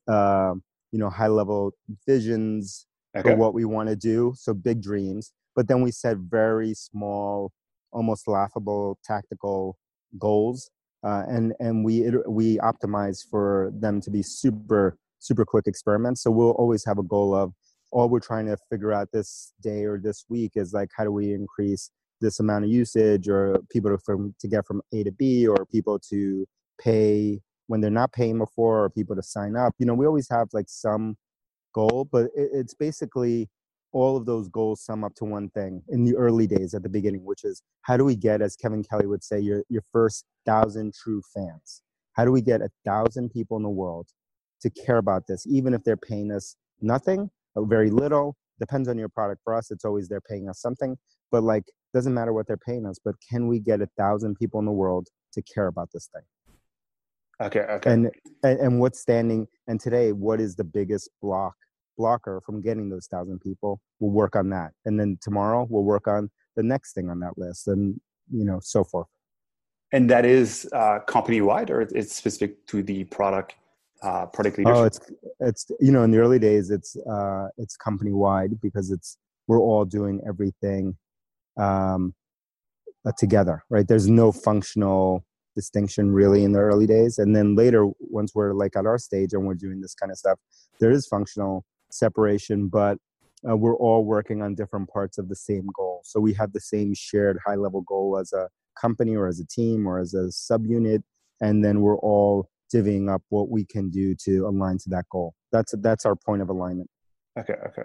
um, 0.07 0.63
you 0.91 0.99
know 0.99 1.09
high 1.09 1.27
level 1.27 1.73
visions 2.07 2.87
okay. 3.15 3.29
for 3.29 3.35
what 3.35 3.53
we 3.53 3.65
want 3.65 3.89
to 3.89 3.95
do 3.95 4.33
so 4.35 4.53
big 4.53 4.81
dreams 4.81 5.33
but 5.55 5.67
then 5.67 5.81
we 5.81 5.91
set 5.91 6.17
very 6.17 6.73
small 6.73 7.51
almost 7.91 8.27
laughable 8.27 8.97
tactical 9.03 9.77
goals 10.17 10.69
uh, 11.03 11.23
and 11.27 11.53
and 11.59 11.83
we 11.83 12.09
we 12.27 12.57
optimize 12.57 13.19
for 13.29 13.71
them 13.79 14.01
to 14.01 14.09
be 14.09 14.21
super 14.21 14.97
super 15.19 15.45
quick 15.45 15.67
experiments 15.67 16.23
so 16.23 16.31
we'll 16.31 16.51
always 16.51 16.85
have 16.85 16.97
a 16.97 17.03
goal 17.03 17.35
of 17.35 17.53
all 17.91 18.07
we're 18.07 18.19
trying 18.19 18.45
to 18.45 18.55
figure 18.69 18.93
out 18.93 19.09
this 19.11 19.53
day 19.61 19.83
or 19.83 19.97
this 19.97 20.25
week 20.29 20.51
is 20.55 20.73
like 20.73 20.89
how 20.95 21.03
do 21.03 21.11
we 21.11 21.33
increase 21.33 21.89
this 22.21 22.39
amount 22.39 22.65
of 22.65 22.71
usage 22.71 23.27
or 23.27 23.59
people 23.69 23.91
to 23.91 23.97
from 23.97 24.35
to 24.39 24.47
get 24.47 24.65
from 24.65 24.81
a 24.93 25.03
to 25.03 25.11
b 25.11 25.47
or 25.47 25.65
people 25.65 25.99
to 25.99 26.45
pay 26.79 27.39
when 27.67 27.81
they're 27.81 27.91
not 27.91 28.11
paying 28.11 28.37
before 28.37 28.83
or 28.83 28.89
people 28.89 29.15
to 29.15 29.23
sign 29.23 29.55
up. 29.55 29.73
You 29.79 29.85
know 29.85 29.93
we 29.93 30.05
always 30.05 30.29
have 30.29 30.47
like 30.53 30.67
some 30.67 31.15
goal 31.73 32.07
but 32.11 32.25
it, 32.35 32.49
it's 32.53 32.73
basically 32.73 33.49
all 33.91 34.15
of 34.17 34.25
those 34.25 34.47
goals 34.49 34.83
sum 34.83 35.03
up 35.03 35.15
to 35.15 35.25
one 35.25 35.49
thing 35.49 35.81
in 35.89 36.03
the 36.03 36.15
early 36.15 36.45
days 36.45 36.73
at 36.73 36.83
the 36.83 36.89
beginning 36.89 37.25
which 37.25 37.43
is 37.43 37.61
how 37.81 37.97
do 37.97 38.03
we 38.03 38.15
get 38.15 38.41
as 38.41 38.55
kevin 38.55 38.83
kelly 38.83 39.07
would 39.07 39.23
say 39.23 39.39
your, 39.39 39.63
your 39.69 39.83
first 39.91 40.25
thousand 40.45 40.93
true 40.93 41.21
fans? 41.33 41.81
How 42.13 42.25
do 42.25 42.31
we 42.31 42.41
get 42.41 42.61
a 42.61 42.69
thousand 42.85 43.29
people 43.29 43.57
in 43.57 43.63
the 43.63 43.69
world 43.69 44.07
to 44.61 44.69
care 44.69 44.97
about 44.97 45.27
this 45.27 45.45
even 45.47 45.73
if 45.73 45.83
they're 45.83 45.97
paying 45.97 46.31
us 46.31 46.55
nothing 46.81 47.29
very 47.55 47.89
little 47.89 48.35
depends 48.59 48.87
on 48.87 48.97
your 48.97 49.09
product 49.09 49.41
for 49.43 49.55
us 49.55 49.71
it's 49.71 49.85
always 49.85 50.07
they're 50.07 50.21
paying 50.21 50.49
us 50.49 50.61
something 50.61 50.97
but 51.31 51.43
like 51.43 51.63
doesn't 51.93 52.13
matter 52.13 52.33
what 52.33 52.45
they're 52.47 52.57
paying 52.57 52.85
us 52.85 52.99
but 53.03 53.15
can 53.29 53.47
we 53.47 53.59
get 53.59 53.81
a 53.81 53.87
thousand 53.97 54.35
people 54.35 54.59
in 54.59 54.65
the 54.65 54.71
world 54.71 55.07
to 55.33 55.41
care 55.41 55.67
about 55.67 55.89
this 55.93 56.09
thing 56.13 56.23
Okay. 57.41 57.61
Okay. 57.61 57.91
And, 57.91 58.11
and 58.43 58.59
and 58.59 58.79
what's 58.79 58.99
standing 58.99 59.47
and 59.67 59.79
today, 59.79 60.11
what 60.11 60.41
is 60.41 60.55
the 60.55 60.63
biggest 60.63 61.09
block 61.21 61.55
blocker 61.97 62.41
from 62.45 62.61
getting 62.61 62.89
those 62.89 63.07
thousand 63.07 63.39
people? 63.39 63.79
We'll 63.99 64.11
work 64.11 64.35
on 64.35 64.49
that, 64.49 64.71
and 64.85 64.99
then 64.99 65.17
tomorrow 65.21 65.65
we'll 65.69 65.83
work 65.83 66.07
on 66.07 66.29
the 66.55 66.63
next 66.63 66.93
thing 66.93 67.09
on 67.09 67.19
that 67.21 67.37
list, 67.37 67.67
and 67.67 67.99
you 68.31 68.43
know, 68.43 68.59
so 68.61 68.83
forth. 68.83 69.07
And 69.93 70.09
that 70.09 70.25
is 70.25 70.69
uh, 70.73 70.99
company 70.99 71.41
wide, 71.41 71.69
or 71.69 71.81
it's 71.81 72.15
specific 72.15 72.65
to 72.67 72.83
the 72.83 73.05
product 73.05 73.55
uh, 74.01 74.25
product 74.27 74.57
leadership? 74.57 74.77
Oh, 74.77 74.83
it's 74.83 74.99
it's 75.39 75.65
you 75.79 75.91
know, 75.91 76.03
in 76.03 76.11
the 76.11 76.19
early 76.19 76.39
days, 76.39 76.69
it's 76.69 76.95
uh, 76.95 77.47
it's 77.57 77.75
company 77.75 78.11
wide 78.11 78.59
because 78.61 78.91
it's 78.91 79.17
we're 79.47 79.59
all 79.59 79.85
doing 79.85 80.21
everything 80.27 80.95
um, 81.57 82.13
uh, 83.05 83.11
together, 83.17 83.63
right? 83.69 83.87
There's 83.87 84.07
no 84.07 84.31
functional 84.31 85.25
distinction 85.55 86.11
really 86.11 86.43
in 86.43 86.53
the 86.53 86.59
early 86.59 86.87
days 86.87 87.17
and 87.17 87.35
then 87.35 87.53
later 87.53 87.89
once 87.99 88.33
we're 88.33 88.53
like 88.53 88.77
at 88.77 88.85
our 88.85 88.97
stage 88.97 89.33
and 89.33 89.45
we're 89.45 89.53
doing 89.53 89.81
this 89.81 89.93
kind 89.93 90.09
of 90.11 90.17
stuff 90.17 90.39
there 90.79 90.91
is 90.91 91.05
functional 91.07 91.65
separation 91.91 92.69
but 92.69 92.97
uh, 93.49 93.57
we're 93.57 93.75
all 93.75 94.05
working 94.05 94.41
on 94.41 94.55
different 94.55 94.87
parts 94.89 95.17
of 95.17 95.27
the 95.27 95.35
same 95.35 95.67
goal 95.75 96.01
so 96.05 96.17
we 96.19 96.33
have 96.33 96.53
the 96.53 96.61
same 96.61 96.93
shared 96.93 97.37
high 97.45 97.55
level 97.55 97.81
goal 97.81 98.17
as 98.17 98.31
a 98.31 98.47
company 98.79 99.17
or 99.17 99.27
as 99.27 99.39
a 99.41 99.47
team 99.47 99.85
or 99.85 99.99
as 99.99 100.13
a 100.13 100.25
subunit 100.27 101.01
and 101.41 101.65
then 101.65 101.81
we're 101.81 101.97
all 101.97 102.47
divvying 102.73 103.13
up 103.13 103.21
what 103.29 103.49
we 103.49 103.65
can 103.65 103.89
do 103.89 104.15
to 104.15 104.47
align 104.47 104.77
to 104.77 104.89
that 104.89 105.05
goal 105.11 105.33
that's 105.51 105.73
that's 105.79 106.05
our 106.05 106.15
point 106.15 106.41
of 106.41 106.49
alignment 106.49 106.89
okay 107.37 107.55
okay 107.65 107.83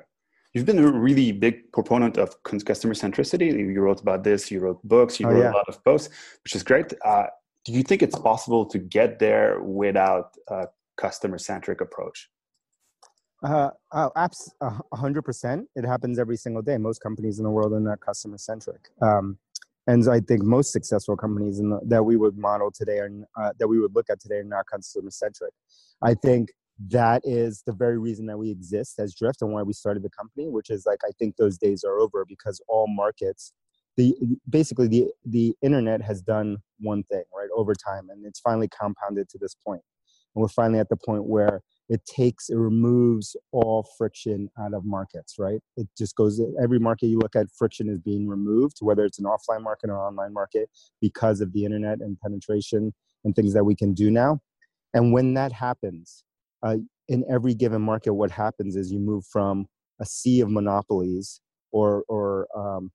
you've 0.52 0.66
been 0.66 0.78
a 0.78 0.92
really 0.92 1.32
big 1.32 1.70
proponent 1.72 2.16
of 2.16 2.34
customer 2.42 2.94
centricity 2.94 3.52
you 3.52 3.80
wrote 3.80 4.00
about 4.00 4.24
this 4.24 4.50
you 4.50 4.60
wrote 4.60 4.80
books 4.84 5.18
you 5.18 5.26
oh, 5.26 5.30
wrote 5.30 5.40
yeah. 5.40 5.52
a 5.52 5.58
lot 5.60 5.68
of 5.68 5.82
posts 5.84 6.08
which 6.44 6.54
is 6.54 6.62
great 6.62 6.92
uh, 7.04 7.26
do 7.64 7.72
you 7.72 7.82
think 7.82 8.02
it's 8.02 8.18
possible 8.18 8.66
to 8.66 8.78
get 8.78 9.18
there 9.18 9.60
without 9.62 10.34
a 10.48 10.66
customer 10.96 11.38
centric 11.38 11.80
approach? 11.80 12.28
Uh, 13.42 13.70
uh, 13.92 14.08
apps, 14.16 14.48
hundred 14.94 15.22
percent. 15.22 15.66
It 15.74 15.84
happens 15.84 16.18
every 16.18 16.36
single 16.36 16.62
day. 16.62 16.78
Most 16.78 17.00
companies 17.00 17.38
in 17.38 17.44
the 17.44 17.50
world 17.50 17.72
are 17.72 17.80
not 17.80 18.00
customer 18.00 18.38
centric, 18.38 18.88
um, 19.02 19.38
and 19.86 20.08
I 20.08 20.20
think 20.20 20.42
most 20.42 20.72
successful 20.72 21.16
companies 21.16 21.58
the, 21.58 21.80
that 21.86 22.04
we 22.04 22.16
would 22.16 22.38
model 22.38 22.70
today 22.70 22.98
are 22.98 23.10
uh, 23.38 23.50
that 23.58 23.68
we 23.68 23.80
would 23.80 23.94
look 23.94 24.10
at 24.10 24.20
today 24.20 24.36
are 24.36 24.44
not 24.44 24.66
customer 24.66 25.10
centric. 25.10 25.52
I 26.02 26.14
think 26.14 26.50
that 26.88 27.22
is 27.24 27.62
the 27.66 27.72
very 27.72 27.98
reason 27.98 28.26
that 28.26 28.38
we 28.38 28.50
exist 28.50 28.98
as 28.98 29.14
drift 29.14 29.42
and 29.42 29.52
why 29.52 29.62
we 29.62 29.72
started 29.72 30.02
the 30.02 30.10
company 30.10 30.48
which 30.48 30.70
is 30.70 30.84
like 30.86 30.98
i 31.04 31.10
think 31.18 31.36
those 31.36 31.56
days 31.56 31.84
are 31.84 32.00
over 32.00 32.24
because 32.28 32.60
all 32.68 32.88
markets 32.88 33.52
the 33.96 34.14
basically 34.50 34.88
the 34.88 35.06
the 35.24 35.54
internet 35.62 36.02
has 36.02 36.20
done 36.20 36.56
one 36.80 37.04
thing 37.04 37.22
right 37.36 37.48
over 37.54 37.74
time 37.74 38.08
and 38.10 38.26
it's 38.26 38.40
finally 38.40 38.68
compounded 38.68 39.28
to 39.28 39.38
this 39.38 39.54
point 39.64 39.82
and 40.34 40.42
we're 40.42 40.48
finally 40.48 40.80
at 40.80 40.88
the 40.88 40.96
point 40.96 41.24
where 41.24 41.60
it 41.88 42.04
takes 42.06 42.48
it 42.48 42.56
removes 42.56 43.36
all 43.52 43.86
friction 43.98 44.48
out 44.60 44.74
of 44.74 44.84
markets 44.84 45.34
right? 45.38 45.60
It 45.76 45.88
just 45.96 46.16
goes 46.16 46.40
every 46.62 46.78
market 46.78 47.06
you 47.06 47.18
look 47.18 47.36
at 47.36 47.46
friction 47.56 47.88
is 47.88 47.98
being 47.98 48.28
removed 48.28 48.78
whether 48.80 49.04
it's 49.04 49.18
an 49.18 49.26
offline 49.26 49.62
market 49.62 49.90
or 49.90 49.98
online 49.98 50.32
market 50.32 50.68
because 51.00 51.40
of 51.40 51.52
the 51.52 51.64
internet 51.64 51.98
and 52.00 52.18
penetration 52.20 52.92
and 53.24 53.34
things 53.34 53.54
that 53.54 53.64
we 53.64 53.74
can 53.74 53.94
do 53.94 54.10
now. 54.10 54.40
And 54.92 55.12
when 55.12 55.34
that 55.34 55.52
happens 55.52 56.24
uh, 56.62 56.76
in 57.08 57.24
every 57.30 57.54
given 57.54 57.82
market 57.82 58.14
what 58.14 58.30
happens 58.30 58.76
is 58.76 58.90
you 58.90 58.98
move 58.98 59.24
from 59.30 59.66
a 60.00 60.06
sea 60.06 60.40
of 60.40 60.50
monopolies 60.50 61.40
or 61.72 62.04
or 62.08 62.48
um, 62.56 62.90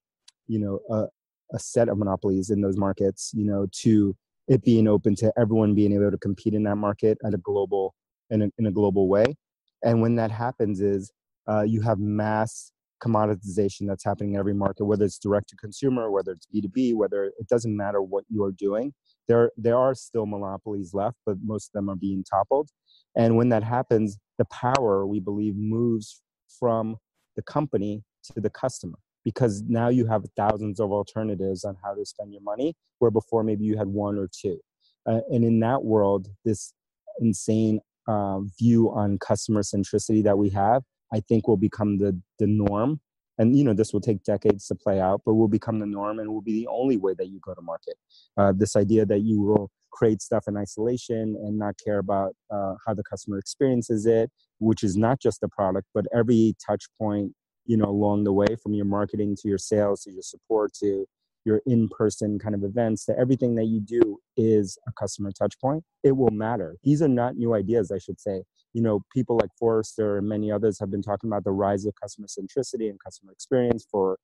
you 0.46 0.58
know 0.58 0.80
a, 0.90 1.06
a 1.54 1.58
set 1.58 1.88
of 1.88 1.98
monopolies 1.98 2.50
in 2.50 2.60
those 2.60 2.76
markets 2.76 3.30
you 3.34 3.44
know 3.44 3.66
to 3.72 4.16
it 4.48 4.62
being 4.64 4.88
open 4.88 5.14
to 5.14 5.32
everyone 5.38 5.74
being 5.74 5.92
able 5.92 6.10
to 6.10 6.18
compete 6.18 6.54
in 6.54 6.64
that 6.64 6.76
market 6.76 7.16
at 7.24 7.34
a 7.34 7.38
global 7.38 7.94
in 8.30 8.42
a, 8.42 8.48
in 8.58 8.66
a 8.66 8.70
global 8.70 9.08
way. 9.08 9.36
And 9.84 10.00
when 10.02 10.16
that 10.16 10.30
happens 10.30 10.80
is 10.80 11.12
uh, 11.48 11.62
you 11.62 11.80
have 11.82 11.98
mass 11.98 12.72
commoditization 13.02 13.86
that's 13.86 14.04
happening 14.04 14.34
in 14.34 14.38
every 14.38 14.52
market 14.52 14.84
whether 14.84 15.06
it's 15.06 15.18
direct 15.18 15.48
to 15.48 15.56
consumer 15.56 16.10
whether 16.10 16.32
it's 16.32 16.46
b2b 16.54 16.94
whether 16.94 17.24
it 17.24 17.48
doesn't 17.48 17.74
matter 17.74 18.02
what 18.02 18.24
you're 18.28 18.52
doing. 18.52 18.92
There 19.26 19.50
there 19.56 19.78
are 19.78 19.94
still 19.94 20.26
monopolies 20.26 20.92
left 20.92 21.16
but 21.24 21.36
most 21.42 21.68
of 21.68 21.72
them 21.72 21.88
are 21.88 21.96
being 21.96 22.22
toppled. 22.22 22.68
And 23.16 23.36
when 23.36 23.48
that 23.48 23.62
happens 23.62 24.18
the 24.38 24.44
power 24.46 25.06
we 25.06 25.18
believe 25.18 25.56
moves 25.56 26.22
from 26.58 26.96
the 27.36 27.42
company 27.42 28.02
to 28.34 28.40
the 28.40 28.50
customer. 28.50 28.98
Because 29.24 29.62
now 29.62 29.88
you 29.88 30.06
have 30.06 30.24
thousands 30.36 30.80
of 30.80 30.92
alternatives 30.92 31.64
on 31.64 31.76
how 31.82 31.94
to 31.94 32.04
spend 32.04 32.32
your 32.32 32.42
money 32.42 32.74
where 32.98 33.10
before 33.10 33.42
maybe 33.42 33.64
you 33.64 33.76
had 33.76 33.86
one 33.86 34.18
or 34.18 34.28
two. 34.30 34.58
Uh, 35.06 35.20
and 35.30 35.42
in 35.44 35.60
that 35.60 35.82
world 35.82 36.28
this 36.44 36.74
insane 37.20 37.80
uh, 38.10 38.38
view 38.58 38.80
on 39.02 39.18
customer 39.18 39.62
centricity 39.62 40.22
that 40.28 40.36
we 40.42 40.48
have 40.50 40.82
i 41.12 41.20
think 41.28 41.46
will 41.48 41.62
become 41.68 41.98
the 41.98 42.12
the 42.40 42.46
norm. 42.46 43.00
And 43.38 43.56
you 43.56 43.64
know 43.64 43.72
this 43.72 43.92
will 43.92 44.00
take 44.00 44.22
decades 44.24 44.66
to 44.66 44.74
play 44.74 45.00
out 45.00 45.22
but 45.24 45.34
will 45.34 45.48
become 45.48 45.78
the 45.78 45.86
norm 45.86 46.18
and 46.18 46.28
will 46.32 46.42
be 46.42 46.52
the 46.60 46.66
only 46.66 46.96
way 46.96 47.14
that 47.18 47.28
you 47.28 47.40
go 47.40 47.54
to 47.54 47.62
market. 47.62 47.96
Uh, 48.36 48.52
this 48.54 48.76
idea 48.76 49.06
that 49.06 49.20
you 49.20 49.40
will 49.40 49.70
create 49.92 50.20
stuff 50.20 50.44
in 50.46 50.56
isolation 50.56 51.36
and 51.44 51.58
not 51.58 51.74
care 51.84 51.98
about 51.98 52.34
uh, 52.50 52.74
how 52.84 52.92
the 52.94 53.02
customer 53.02 53.38
experiences 53.38 54.06
it 54.06 54.30
which 54.58 54.82
is 54.88 54.96
not 54.96 55.20
just 55.20 55.40
the 55.40 55.48
product 55.48 55.86
but 55.96 56.04
every 56.14 56.54
touch 56.64 56.84
point 57.00 57.32
you 57.66 57.76
know 57.76 57.90
along 57.96 58.24
the 58.24 58.32
way 58.32 58.50
from 58.62 58.72
your 58.72 58.84
marketing 58.84 59.34
to 59.40 59.48
your 59.48 59.58
sales 59.58 60.02
to 60.02 60.10
your 60.12 60.22
support 60.22 60.72
to 60.72 61.06
your 61.44 61.60
in-person 61.66 62.38
kind 62.38 62.54
of 62.54 62.62
events 62.64 63.04
that 63.06 63.18
everything 63.18 63.54
that 63.54 63.64
you 63.64 63.80
do 63.80 64.18
is 64.36 64.78
a 64.88 64.92
customer 64.92 65.30
touch 65.32 65.58
point 65.60 65.84
it 66.02 66.16
will 66.16 66.30
matter. 66.30 66.76
These 66.84 67.02
are 67.02 67.08
not 67.08 67.36
new 67.36 67.54
ideas 67.54 67.90
i 67.90 67.98
should 67.98 68.20
say. 68.20 68.42
You 68.72 68.82
know 68.82 69.00
people 69.12 69.36
like 69.36 69.50
forrester 69.58 70.18
and 70.18 70.28
many 70.28 70.52
others 70.52 70.78
have 70.80 70.90
been 70.90 71.02
talking 71.02 71.28
about 71.28 71.44
the 71.44 71.52
rise 71.52 71.84
of 71.86 71.94
customer 72.00 72.26
centricity 72.26 72.88
and 72.88 72.98
customer 73.02 73.32
experience 73.32 73.86
for 73.90 74.18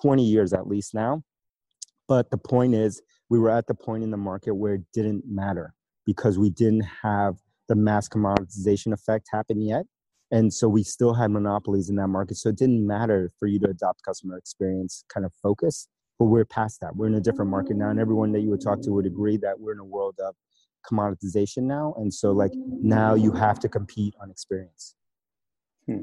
20 0.00 0.24
years 0.24 0.52
at 0.52 0.66
least 0.66 0.94
now. 0.94 1.22
But 2.08 2.30
the 2.30 2.38
point 2.38 2.74
is 2.74 3.00
we 3.30 3.38
were 3.38 3.50
at 3.50 3.66
the 3.66 3.74
point 3.74 4.02
in 4.02 4.10
the 4.10 4.16
market 4.16 4.54
where 4.54 4.74
it 4.74 4.82
didn't 4.92 5.24
matter 5.26 5.74
because 6.04 6.38
we 6.38 6.50
didn't 6.50 6.84
have 7.02 7.36
the 7.68 7.76
mass 7.76 8.08
commoditization 8.08 8.92
effect 8.92 9.28
happen 9.32 9.60
yet. 9.62 9.84
And 10.30 10.52
so 10.52 10.68
we 10.68 10.82
still 10.82 11.14
had 11.14 11.30
monopolies 11.30 11.88
in 11.90 11.96
that 11.96 12.08
market. 12.08 12.36
So 12.36 12.48
it 12.48 12.56
didn't 12.56 12.86
matter 12.86 13.30
for 13.38 13.46
you 13.46 13.58
to 13.60 13.68
adopt 13.68 14.02
customer 14.02 14.36
experience 14.36 15.04
kind 15.12 15.24
of 15.24 15.32
focus 15.42 15.88
but 16.22 16.28
we're 16.28 16.44
past 16.44 16.80
that. 16.80 16.94
We're 16.94 17.08
in 17.08 17.16
a 17.16 17.20
different 17.20 17.50
market 17.50 17.76
now 17.76 17.90
and 17.90 17.98
everyone 17.98 18.30
that 18.30 18.42
you 18.42 18.50
would 18.50 18.60
talk 18.60 18.80
to 18.82 18.90
would 18.92 19.06
agree 19.06 19.36
that 19.38 19.58
we're 19.58 19.72
in 19.72 19.80
a 19.80 19.84
world 19.84 20.20
of 20.24 20.36
commoditization 20.88 21.64
now 21.64 21.94
and 21.98 22.14
so 22.14 22.30
like 22.30 22.52
now 22.54 23.14
you 23.14 23.32
have 23.32 23.58
to 23.58 23.68
compete 23.68 24.14
on 24.22 24.30
experience. 24.30 24.94
Hmm. 25.86 26.02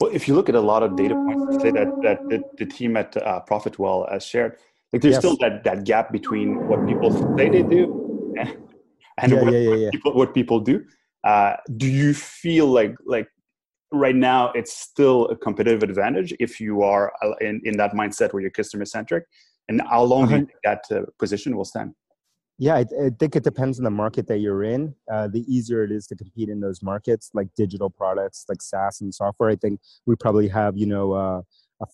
well 0.00 0.10
if 0.10 0.26
you 0.26 0.34
look 0.34 0.48
at 0.48 0.54
a 0.54 0.60
lot 0.60 0.82
of 0.82 0.96
data 0.96 1.14
points 1.14 1.62
say 1.62 1.70
that, 1.70 1.88
that 2.02 2.18
the, 2.30 2.42
the 2.56 2.64
team 2.64 2.96
at 2.96 3.14
uh, 3.14 3.42
profitwell 3.46 4.10
has 4.10 4.24
shared 4.24 4.56
like 4.90 5.02
there's 5.02 5.16
yes. 5.16 5.20
still 5.20 5.36
that, 5.42 5.64
that 5.64 5.84
gap 5.84 6.10
between 6.10 6.66
what 6.66 6.86
people 6.86 7.10
say 7.36 7.50
they 7.50 7.62
do 7.62 8.34
and, 8.38 8.56
and 9.18 9.32
yeah, 9.32 9.42
what, 9.42 9.52
yeah, 9.52 9.58
yeah, 9.58 9.90
people, 9.90 10.14
what 10.14 10.32
people 10.32 10.60
do. 10.60 10.82
Uh, 11.24 11.56
do 11.76 11.86
you 11.86 12.14
feel 12.14 12.68
like 12.68 12.94
like 13.04 13.28
right 13.92 14.16
now 14.16 14.50
it's 14.52 14.76
still 14.76 15.26
a 15.26 15.36
competitive 15.36 15.82
advantage 15.82 16.34
if 16.40 16.60
you 16.60 16.82
are 16.82 17.12
uh, 17.22 17.32
in, 17.42 17.60
in 17.64 17.76
that 17.76 17.92
mindset 17.92 18.32
where 18.32 18.42
you're 18.42 18.50
customer 18.50 18.84
centric 18.84 19.24
and 19.68 19.82
how 19.88 20.02
long 20.02 20.24
uh-huh. 20.24 20.32
do 20.32 20.40
you 20.40 20.46
think 20.46 20.58
that 20.64 20.84
uh, 20.96 21.02
position 21.18 21.56
will 21.56 21.64
stand 21.64 21.94
yeah 22.58 22.74
I, 22.74 22.80
I, 22.80 23.10
think 23.18 23.36
it 23.36 23.44
depends 23.44 23.78
on 23.78 23.84
the 23.84 23.90
market 23.90 24.26
that 24.28 24.38
you're 24.38 24.64
in 24.64 24.94
uh, 25.12 25.28
the 25.28 25.44
easier 25.52 25.84
it 25.84 25.92
is 25.92 26.06
to 26.08 26.16
compete 26.16 26.48
in 26.48 26.60
those 26.60 26.82
markets 26.82 27.30
like 27.34 27.48
digital 27.56 27.90
products 27.90 28.44
like 28.48 28.62
saas 28.62 29.00
and 29.00 29.14
software 29.14 29.50
i 29.50 29.56
think 29.56 29.80
we 30.06 30.16
probably 30.16 30.48
have 30.48 30.76
you 30.76 30.86
know 30.86 31.12
uh, 31.12 31.42
a, 31.82 31.86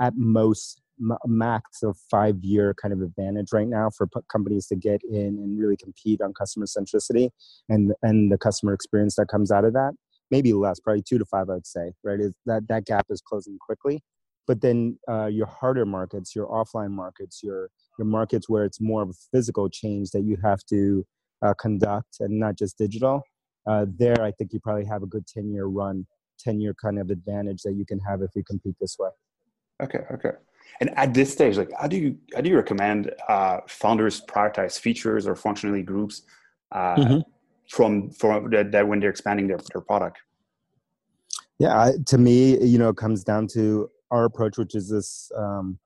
at 0.00 0.14
most 0.16 0.80
max 1.26 1.82
of 1.82 1.94
five 2.10 2.42
year 2.42 2.74
kind 2.80 2.94
of 2.94 3.02
advantage 3.02 3.48
right 3.52 3.68
now 3.68 3.90
for 3.90 4.06
p- 4.06 4.20
companies 4.32 4.66
to 4.66 4.74
get 4.74 5.02
in 5.04 5.38
and 5.38 5.58
really 5.58 5.76
compete 5.76 6.22
on 6.22 6.32
customer 6.32 6.64
centricity 6.64 7.28
and 7.68 7.92
and 8.02 8.32
the 8.32 8.38
customer 8.38 8.72
experience 8.72 9.14
that 9.16 9.28
comes 9.28 9.50
out 9.50 9.66
of 9.66 9.74
that 9.74 9.92
maybe 10.30 10.52
less, 10.52 10.80
probably 10.80 11.02
two 11.02 11.18
to 11.18 11.24
five, 11.24 11.48
I'd 11.50 11.66
say, 11.66 11.92
right? 12.02 12.20
Is 12.20 12.32
that 12.46 12.68
that 12.68 12.84
gap 12.84 13.06
is 13.10 13.20
closing 13.20 13.58
quickly. 13.58 14.02
But 14.46 14.60
then 14.60 14.98
uh, 15.08 15.26
your 15.26 15.46
harder 15.46 15.84
markets, 15.84 16.34
your 16.34 16.46
offline 16.46 16.90
markets, 16.90 17.40
your 17.42 17.70
your 17.98 18.06
markets 18.06 18.48
where 18.48 18.64
it's 18.64 18.80
more 18.80 19.02
of 19.02 19.10
a 19.10 19.14
physical 19.32 19.68
change 19.68 20.10
that 20.10 20.22
you 20.22 20.36
have 20.42 20.60
to 20.70 21.06
uh, 21.42 21.54
conduct 21.54 22.16
and 22.20 22.38
not 22.38 22.56
just 22.56 22.78
digital. 22.78 23.22
Uh, 23.66 23.86
there, 23.98 24.20
I 24.22 24.30
think 24.32 24.52
you 24.52 24.60
probably 24.60 24.84
have 24.84 25.02
a 25.02 25.06
good 25.06 25.26
ten 25.26 25.50
year 25.52 25.66
run, 25.66 26.06
ten 26.38 26.60
year 26.60 26.74
kind 26.74 26.98
of 26.98 27.10
advantage 27.10 27.62
that 27.62 27.74
you 27.74 27.84
can 27.84 27.98
have 28.00 28.22
if 28.22 28.30
you 28.34 28.44
compete 28.44 28.76
this 28.80 28.96
way. 28.98 29.10
Okay, 29.82 30.00
okay. 30.12 30.32
And 30.80 30.90
at 30.98 31.14
this 31.14 31.32
stage, 31.32 31.56
like, 31.56 31.70
how 31.78 31.86
do 31.86 31.96
you 31.96 32.18
how 32.34 32.40
do 32.40 32.50
you 32.50 32.56
recommend 32.56 33.12
uh, 33.28 33.60
founders 33.68 34.20
prioritize 34.20 34.78
features 34.78 35.26
or 35.26 35.34
functionality 35.34 35.84
groups? 35.84 36.22
Uh, 36.72 36.96
mm-hmm 36.96 37.18
from 37.68 38.10
from 38.10 38.50
that, 38.50 38.72
that 38.72 38.86
when 38.86 39.00
they're 39.00 39.10
expanding 39.10 39.48
their, 39.48 39.58
their 39.72 39.82
product 39.82 40.18
yeah 41.58 41.90
to 42.06 42.18
me 42.18 42.62
you 42.64 42.78
know 42.78 42.90
it 42.90 42.96
comes 42.96 43.24
down 43.24 43.46
to 43.46 43.88
our 44.10 44.24
approach 44.24 44.58
which 44.58 44.74
is 44.74 44.88
this 44.88 45.30
um, 45.36 45.78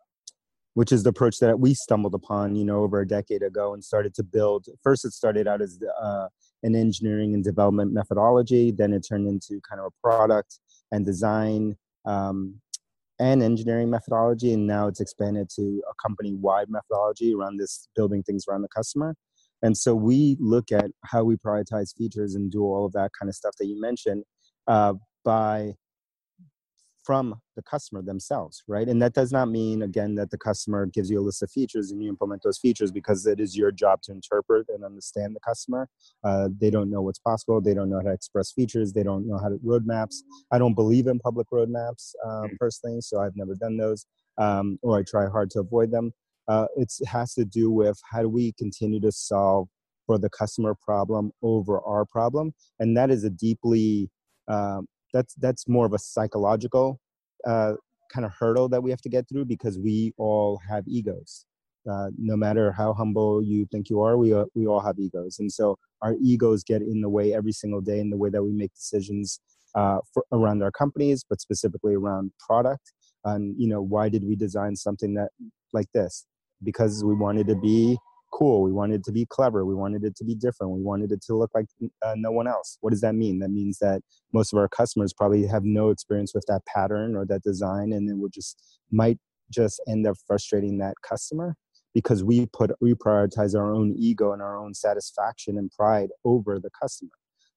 which 0.75 0.93
is 0.93 1.03
the 1.03 1.11
approach 1.11 1.39
that 1.39 1.59
we 1.59 1.75
stumbled 1.75 2.15
upon 2.15 2.55
you 2.55 2.65
know 2.65 2.81
over 2.81 3.00
a 3.00 3.07
decade 3.07 3.43
ago 3.43 3.75
and 3.75 3.85
started 3.85 4.15
to 4.15 4.23
build. 4.23 4.67
First 4.83 5.05
it 5.05 5.12
started 5.12 5.49
out 5.49 5.61
as 5.61 5.79
uh, 6.00 6.29
an 6.62 6.77
engineering 6.77 7.35
and 7.35 7.43
development 7.43 7.93
methodology 7.93 8.71
then 8.71 8.93
it 8.93 9.05
turned 9.07 9.29
into 9.29 9.61
kind 9.69 9.81
of 9.81 9.87
a 9.87 10.09
product 10.09 10.59
and 10.93 11.05
design 11.05 11.77
um, 12.07 12.61
and 13.19 13.43
engineering 13.43 13.91
methodology 13.91 14.53
and 14.53 14.67
now 14.67 14.87
it's 14.87 15.00
expanded 15.00 15.49
to 15.57 15.83
a 15.91 15.95
company 16.03 16.35
wide 16.35 16.69
methodology 16.71 17.35
around 17.35 17.59
this 17.59 17.89
building 17.95 18.23
things 18.23 18.45
around 18.49 18.62
the 18.62 18.69
customer. 18.69 19.15
And 19.62 19.77
so 19.77 19.95
we 19.95 20.39
look 20.41 20.73
at 20.73 20.91
how 21.05 21.25
we 21.25 21.37
prioritize 21.37 21.95
features 21.95 22.35
and 22.35 22.50
do 22.50 22.62
all 22.62 22.87
of 22.87 22.93
that 22.93 23.11
kind 23.19 23.29
of 23.29 23.35
stuff 23.35 23.55
that 23.59 23.67
you 23.67 23.79
mentioned 23.79 24.25
uh, 24.67 24.95
by 25.23 25.75
from 27.02 27.40
the 27.57 27.62
customer 27.62 28.02
themselves, 28.02 28.62
right? 28.69 28.88
And 28.88 29.00
that 29.02 29.14
does 29.14 29.33
not 29.33 29.49
mean, 29.49 29.83
again, 29.83 30.14
that 30.16 30.30
the 30.30 30.38
customer 30.38 30.87
gives 30.87 31.11
you 31.11 31.21
a 31.21 31.23
list 31.23 31.42
of 31.42 31.50
features 31.50 31.90
and 31.90 32.02
you 32.02 32.09
implement 32.09 32.42
those 32.42 32.59
features 32.59 32.92
because 32.92 33.26
it 33.26 33.40
is 33.40 33.57
your 33.57 33.73
job 33.73 34.02
to 34.02 34.12
interpret 34.12 34.66
and 34.69 34.85
understand 34.85 35.35
the 35.35 35.40
customer. 35.40 35.88
Uh, 36.23 36.49
they 36.61 36.71
don't 36.71 36.90
know 36.90 37.00
what's 37.00 37.19
possible. 37.19 37.61
They 37.61 37.75
don't 37.75 37.90
know 37.90 37.99
how 37.99 38.09
to 38.09 38.12
express 38.12 38.52
features. 38.52 38.92
They 38.92 39.02
don't 39.02 39.26
know 39.26 39.38
how 39.38 39.49
to 39.49 39.57
roadmaps. 39.64 40.16
I 40.52 40.59
don't 40.59 40.75
believe 40.75 41.07
in 41.07 41.19
public 41.19 41.47
roadmaps 41.52 42.12
uh, 42.26 42.49
personally, 42.59 43.00
so 43.00 43.21
I've 43.21 43.37
never 43.37 43.54
done 43.54 43.76
those, 43.76 44.07
um, 44.38 44.78
or 44.83 44.99
I 44.99 45.02
try 45.02 45.28
hard 45.28 45.50
to 45.52 45.61
avoid 45.61 45.90
them 45.90 46.12
uh, 46.50 46.66
it 46.76 46.92
has 47.07 47.33
to 47.35 47.45
do 47.45 47.71
with 47.71 47.99
how 48.11 48.23
do 48.23 48.28
we 48.28 48.52
continue 48.59 49.00
to 49.00 49.12
solve 49.12 49.69
for 50.07 50.19
the 50.19 50.28
customer 50.28 50.75
problem 50.75 51.30
over 51.42 51.80
our 51.83 52.04
problem 52.04 52.52
and 52.80 52.97
that 52.97 53.11
is 53.11 53.23
a 53.23 53.30
deeply 53.30 54.11
um, 54.49 54.87
that's 55.12 55.35
that's 55.35 55.69
more 55.69 55.87
of 55.87 55.93
a 55.93 55.99
psychological 55.99 57.00
uh, 57.47 57.75
kind 58.12 58.26
of 58.26 58.33
hurdle 58.38 58.69
that 58.69 58.83
we 58.83 58.90
have 58.90 59.00
to 59.02 59.09
get 59.09 59.29
through 59.29 59.45
because 59.45 59.79
we 59.79 60.12
all 60.19 60.61
have 60.69 60.85
egos. 60.87 61.47
Uh, 61.90 62.09
no 62.19 62.37
matter 62.37 62.73
how 62.73 62.93
humble 62.93 63.43
you 63.43 63.67
think 63.73 63.88
you 63.88 64.02
are 64.02 64.19
we, 64.19 64.35
uh, 64.35 64.45
we 64.55 64.67
all 64.67 64.81
have 64.81 64.99
egos. 64.99 65.38
And 65.38 65.50
so 65.50 65.79
our 66.02 66.14
egos 66.23 66.62
get 66.62 66.83
in 66.83 67.00
the 67.00 67.09
way 67.09 67.33
every 67.33 67.52
single 67.52 67.81
day 67.81 68.00
in 68.00 68.11
the 68.11 68.19
way 68.19 68.29
that 68.29 68.43
we 68.43 68.52
make 68.52 68.75
decisions 68.75 69.40
uh, 69.75 69.99
for, 70.12 70.25
around 70.33 70.62
our 70.62 70.71
companies 70.71 71.25
but 71.29 71.40
specifically 71.40 71.95
around 71.95 72.33
product. 72.38 72.93
And 73.25 73.55
you 73.59 73.69
know 73.69 73.81
why 73.81 74.09
did 74.09 74.25
we 74.25 74.37
design 74.37 74.76
something 74.76 75.14
that 75.14 75.31
like 75.73 75.90
this? 75.93 76.26
Because 76.62 77.02
we 77.05 77.14
wanted 77.14 77.47
to 77.49 77.55
be 77.55 77.97
cool. 78.33 78.63
We 78.63 78.73
wanted 78.73 79.01
it 79.01 79.05
to 79.05 79.13
be 79.13 79.27
clever. 79.27 79.65
We 79.65 79.75
wanted 79.75 80.05
it 80.05 80.17
to 80.17 80.25
be 80.25 80.35
different. 80.35 80.73
We 80.73 80.83
wanted 80.83 81.13
it 81.13 81.23
to 81.23 81.37
look 81.37 81.51
like 81.55 81.67
uh, 82.03 82.15
no 82.17 82.31
one 82.33 82.47
else. 82.47 82.79
What 82.81 82.91
does 82.91 83.01
that 83.01 83.15
mean? 83.15 83.39
That 83.41 83.51
means 83.51 83.79
that 83.79 84.03
most 84.33 84.53
of 84.53 84.59
our 84.59 84.69
customers 84.69 85.13
probably 85.13 85.47
have 85.47 85.65
no 85.65 85.91
experience 85.91 86.35
with 86.35 86.45
that 86.49 86.65
pattern 86.67 87.17
or 87.17 87.25
that 87.27 87.43
design, 87.43 87.93
and 87.93 88.09
it 88.09 88.17
would 88.17 88.33
just 88.33 88.81
might 88.91 89.19
just 89.51 89.81
end 89.89 90.07
up 90.07 90.17
frustrating 90.27 90.79
that 90.79 90.95
customer 91.03 91.57
because 91.95 92.23
we 92.23 92.47
put 92.47 92.71
we 92.81 92.95
prioritize 92.95 93.55
our 93.57 93.73
own 93.73 93.95
ego 93.97 94.33
and 94.33 94.43
our 94.43 94.57
own 94.57 94.75
satisfaction 94.75 95.59
and 95.59 95.71
pride 95.73 96.11
over 96.25 96.59
the 96.59 96.71
customer. 96.81 97.11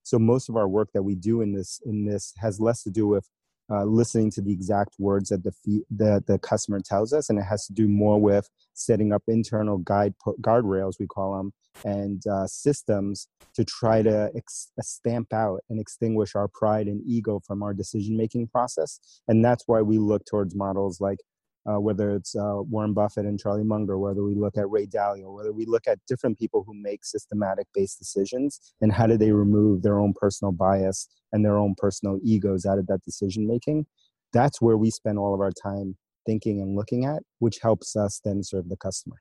So 0.04 0.20
most 0.20 0.50
of 0.50 0.58
our 0.58 0.68
work 0.68 0.90
that 0.94 1.04
we 1.04 1.16
do 1.16 1.42
in 1.42 1.54
this 1.54 1.80
in 1.86 2.06
this 2.06 2.34
has 2.38 2.60
less 2.60 2.84
to 2.84 2.90
do 2.90 3.08
with 3.08 3.28
uh, 3.74 3.86
listening 3.86 4.30
to 4.32 4.42
the 4.42 4.52
exact 4.52 4.96
words 5.00 5.30
that 5.30 5.44
the 5.44 5.52
fee- 5.52 5.86
that 5.90 6.28
the 6.28 6.38
customer 6.40 6.80
tells 6.80 7.14
us, 7.14 7.30
and 7.30 7.40
it 7.40 7.44
has 7.44 7.66
to 7.66 7.74
do 7.74 7.88
more 7.88 8.22
with 8.22 8.50
setting 8.74 9.12
up 9.12 9.24
internal 9.28 9.80
guide 9.80 10.14
guardrails 10.42 10.94
we 11.00 11.08
call 11.08 11.38
them 11.38 11.52
and 11.84 12.26
uh, 12.28 12.48
systems 12.48 13.28
to 13.56 13.64
try 13.64 14.02
to 14.02 14.32
ex- 14.36 14.72
stamp 14.82 15.32
out 15.34 15.62
and 15.70 15.80
extinguish 15.80 16.36
our 16.36 16.48
pride 16.48 16.88
and 16.88 17.02
ego 17.06 17.40
from 17.46 17.62
our 17.62 17.74
decision 17.74 18.18
making 18.18 18.48
process. 18.48 19.00
And 19.28 19.44
that's 19.46 19.64
why 19.68 19.82
we 19.82 19.98
look 20.00 20.26
towards 20.26 20.56
models 20.56 21.00
like 21.00 21.20
uh, 21.66 21.80
whether 21.80 22.16
it's 22.16 22.36
uh, 22.36 22.62
Warren 22.62 22.94
Buffett 22.94 23.26
and 23.26 23.40
Charlie 23.40 23.64
Munger, 23.64 23.98
whether 23.98 24.24
we 24.24 24.36
look 24.36 24.58
at 24.58 24.70
Ray 24.70 24.86
Dalio, 24.86 25.34
whether 25.34 25.54
we 25.54 25.66
look 25.66 25.88
at 25.88 26.00
different 26.08 26.38
people 26.38 26.64
who 26.66 26.74
make 26.74 27.06
systematic 27.06 27.68
based 27.74 28.00
decisions 28.00 28.74
and 28.82 28.92
how 28.92 29.08
do 29.08 29.18
they 29.18 29.32
remove 29.32 29.82
their 29.82 30.00
own 30.00 30.14
personal 30.14 30.52
bias 30.52 31.08
and 31.32 31.44
their 31.46 31.58
own 31.58 31.76
personal 31.78 32.20
egos 32.24 32.66
out 32.66 32.80
of 32.80 32.88
that 32.88 33.02
decision 33.04 33.48
making. 33.48 33.86
That's 34.34 34.62
where 34.62 34.78
we 34.78 34.90
spend 34.90 35.18
all 35.18 35.34
of 35.34 35.40
our 35.40 35.52
time 35.52 35.96
thinking 36.26 36.62
and 36.62 36.76
looking 36.76 37.06
at, 37.06 37.24
which 37.40 37.60
helps 37.62 37.96
us 37.96 38.20
then 38.24 38.44
serve 38.44 38.70
the 38.70 38.78
customer. 38.78 39.18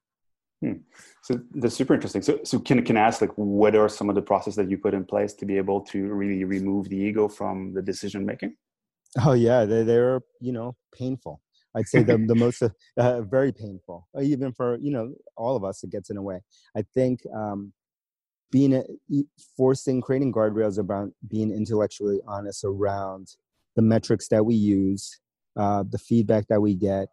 Hmm. 0.62 0.74
So 1.22 1.40
that's 1.54 1.74
super 1.74 1.94
interesting. 1.94 2.22
So, 2.22 2.38
so 2.44 2.60
can 2.60 2.84
can 2.84 2.96
I 2.96 3.00
ask 3.00 3.20
like 3.20 3.32
what 3.34 3.74
are 3.74 3.88
some 3.88 4.08
of 4.08 4.14
the 4.14 4.22
processes 4.22 4.56
that 4.56 4.70
you 4.70 4.78
put 4.78 4.94
in 4.94 5.04
place 5.04 5.34
to 5.34 5.46
be 5.46 5.56
able 5.56 5.80
to 5.86 6.06
really 6.06 6.44
remove 6.44 6.88
the 6.88 6.96
ego 6.96 7.28
from 7.28 7.74
the 7.74 7.82
decision 7.82 8.24
making? 8.24 8.54
Oh 9.26 9.32
yeah, 9.32 9.64
they 9.64 9.82
they're 9.82 10.20
you 10.40 10.52
know 10.52 10.76
painful. 10.96 11.40
I'd 11.74 11.88
say 11.88 12.02
the 12.02 12.18
the 12.26 12.34
most 12.34 12.62
uh, 12.62 12.70
uh, 12.96 13.22
very 13.22 13.52
painful, 13.52 14.08
uh, 14.16 14.22
even 14.22 14.52
for 14.52 14.78
you 14.78 14.92
know 14.92 15.14
all 15.36 15.56
of 15.56 15.64
us. 15.64 15.82
It 15.82 15.90
gets 15.90 16.10
in 16.10 16.16
a 16.16 16.22
way. 16.22 16.40
I 16.76 16.82
think 16.94 17.20
um, 17.34 17.72
being 18.50 18.74
a, 18.74 18.84
forcing 19.56 20.00
creating 20.00 20.32
guardrails 20.32 20.78
around 20.78 21.12
being 21.28 21.50
intellectually 21.50 22.20
honest 22.26 22.64
around 22.64 23.28
the 23.74 23.82
metrics 23.82 24.28
that 24.28 24.44
we 24.44 24.54
use, 24.54 25.18
uh, 25.56 25.84
the 25.88 25.98
feedback 25.98 26.46
that 26.48 26.60
we 26.60 26.74
get, 26.74 27.08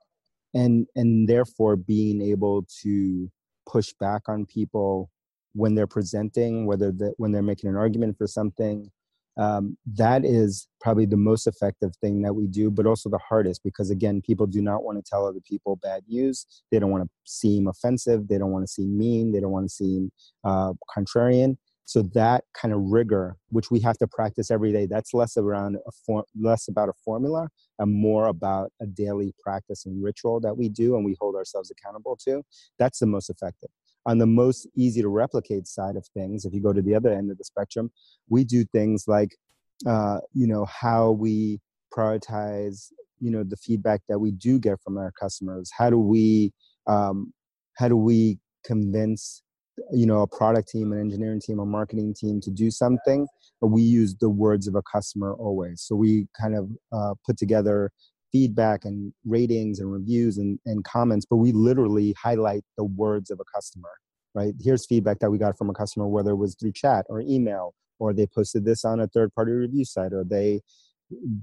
and 0.53 0.87
and 0.95 1.27
therefore 1.27 1.75
being 1.75 2.21
able 2.21 2.65
to 2.81 3.31
push 3.67 3.93
back 3.99 4.23
on 4.27 4.45
people 4.45 5.09
when 5.53 5.75
they're 5.75 5.87
presenting, 5.87 6.65
whether 6.65 6.91
that 6.91 7.13
when 7.17 7.31
they're 7.31 7.41
making 7.41 7.69
an 7.69 7.75
argument 7.75 8.17
for 8.17 8.27
something, 8.27 8.91
um, 9.39 9.77
that 9.95 10.25
is 10.25 10.67
probably 10.81 11.05
the 11.05 11.17
most 11.17 11.47
effective 11.47 11.95
thing 12.01 12.21
that 12.23 12.33
we 12.33 12.45
do, 12.45 12.69
but 12.69 12.85
also 12.85 13.09
the 13.09 13.19
hardest 13.19 13.63
because, 13.63 13.89
again, 13.89 14.21
people 14.21 14.45
do 14.45 14.61
not 14.61 14.83
want 14.83 14.97
to 14.97 15.09
tell 15.09 15.25
other 15.25 15.39
people 15.39 15.77
bad 15.77 16.03
news. 16.09 16.45
They 16.71 16.79
don't 16.79 16.91
want 16.91 17.05
to 17.05 17.09
seem 17.23 17.67
offensive. 17.67 18.27
They 18.27 18.37
don't 18.37 18.51
want 18.51 18.65
to 18.65 18.71
seem 18.71 18.97
mean. 18.97 19.31
They 19.31 19.39
don't 19.39 19.51
want 19.51 19.65
to 19.65 19.73
seem 19.73 20.11
uh, 20.43 20.73
contrarian. 20.95 21.55
So 21.85 22.03
that 22.13 22.43
kind 22.53 22.73
of 22.73 22.81
rigor, 22.81 23.37
which 23.49 23.71
we 23.71 23.79
have 23.79 23.97
to 23.99 24.07
practice 24.07 24.51
every 24.51 24.73
day, 24.73 24.85
that's 24.85 25.13
less 25.13 25.37
around 25.37 25.77
a 25.87 25.91
for, 26.05 26.25
less 26.39 26.67
about 26.67 26.89
a 26.89 26.93
formula 27.03 27.47
and 27.79 27.91
more 27.91 28.27
about 28.27 28.71
a 28.81 28.85
daily 28.85 29.33
practice 29.41 29.85
and 29.85 30.03
ritual 30.03 30.39
that 30.41 30.55
we 30.55 30.69
do 30.69 30.97
and 30.97 31.05
we 31.05 31.15
hold 31.19 31.35
ourselves 31.35 31.71
accountable 31.71 32.17
to. 32.25 32.43
That's 32.77 32.99
the 32.99 33.07
most 33.07 33.29
effective 33.29 33.69
on 34.05 34.17
the 34.17 34.25
most 34.25 34.67
easy 34.75 35.01
to 35.01 35.09
replicate 35.09 35.67
side 35.67 35.95
of 35.95 36.05
things, 36.13 36.45
if 36.45 36.53
you 36.53 36.61
go 36.61 36.73
to 36.73 36.81
the 36.81 36.95
other 36.95 37.11
end 37.11 37.31
of 37.31 37.37
the 37.37 37.43
spectrum, 37.43 37.91
we 38.29 38.43
do 38.43 38.63
things 38.65 39.05
like, 39.07 39.35
uh, 39.87 40.19
you 40.33 40.47
know, 40.47 40.65
how 40.65 41.11
we 41.11 41.59
prioritize, 41.95 42.91
you 43.19 43.31
know, 43.31 43.43
the 43.43 43.57
feedback 43.57 44.01
that 44.09 44.19
we 44.19 44.31
do 44.31 44.59
get 44.59 44.79
from 44.81 44.97
our 44.97 45.11
customers. 45.19 45.69
How 45.77 45.89
do 45.89 45.99
we, 45.99 46.53
um, 46.87 47.33
how 47.77 47.87
do 47.87 47.97
we 47.97 48.39
convince, 48.63 49.43
you 49.91 50.05
know, 50.05 50.21
a 50.21 50.27
product 50.27 50.69
team, 50.69 50.91
an 50.91 50.99
engineering 50.99 51.41
team, 51.41 51.59
a 51.59 51.65
marketing 51.65 52.13
team 52.13 52.41
to 52.41 52.51
do 52.51 52.71
something? 52.71 53.27
But 53.61 53.67
we 53.67 53.81
use 53.81 54.15
the 54.15 54.29
words 54.29 54.67
of 54.67 54.75
a 54.75 54.81
customer 54.81 55.33
always. 55.33 55.81
So 55.81 55.95
we 55.95 56.27
kind 56.39 56.55
of 56.55 56.69
uh, 56.91 57.15
put 57.25 57.37
together 57.37 57.91
feedback 58.31 58.85
and 58.85 59.13
ratings 59.25 59.79
and 59.79 59.91
reviews 59.91 60.37
and, 60.37 60.59
and 60.65 60.83
comments, 60.83 61.25
but 61.29 61.37
we 61.37 61.51
literally 61.51 62.15
highlight 62.21 62.63
the 62.77 62.83
words 62.83 63.31
of 63.31 63.39
a 63.39 63.45
customer, 63.55 63.89
right? 64.33 64.53
Here's 64.59 64.85
feedback 64.85 65.19
that 65.19 65.31
we 65.31 65.37
got 65.37 65.57
from 65.57 65.69
a 65.69 65.73
customer, 65.73 66.07
whether 66.07 66.31
it 66.31 66.37
was 66.37 66.55
through 66.55 66.73
chat 66.73 67.05
or 67.09 67.21
email, 67.21 67.73
or 67.99 68.13
they 68.13 68.27
posted 68.27 68.65
this 68.65 68.85
on 68.85 68.99
a 68.99 69.07
third 69.07 69.33
party 69.33 69.51
review 69.51 69.85
site, 69.85 70.13
or 70.13 70.23
they 70.23 70.61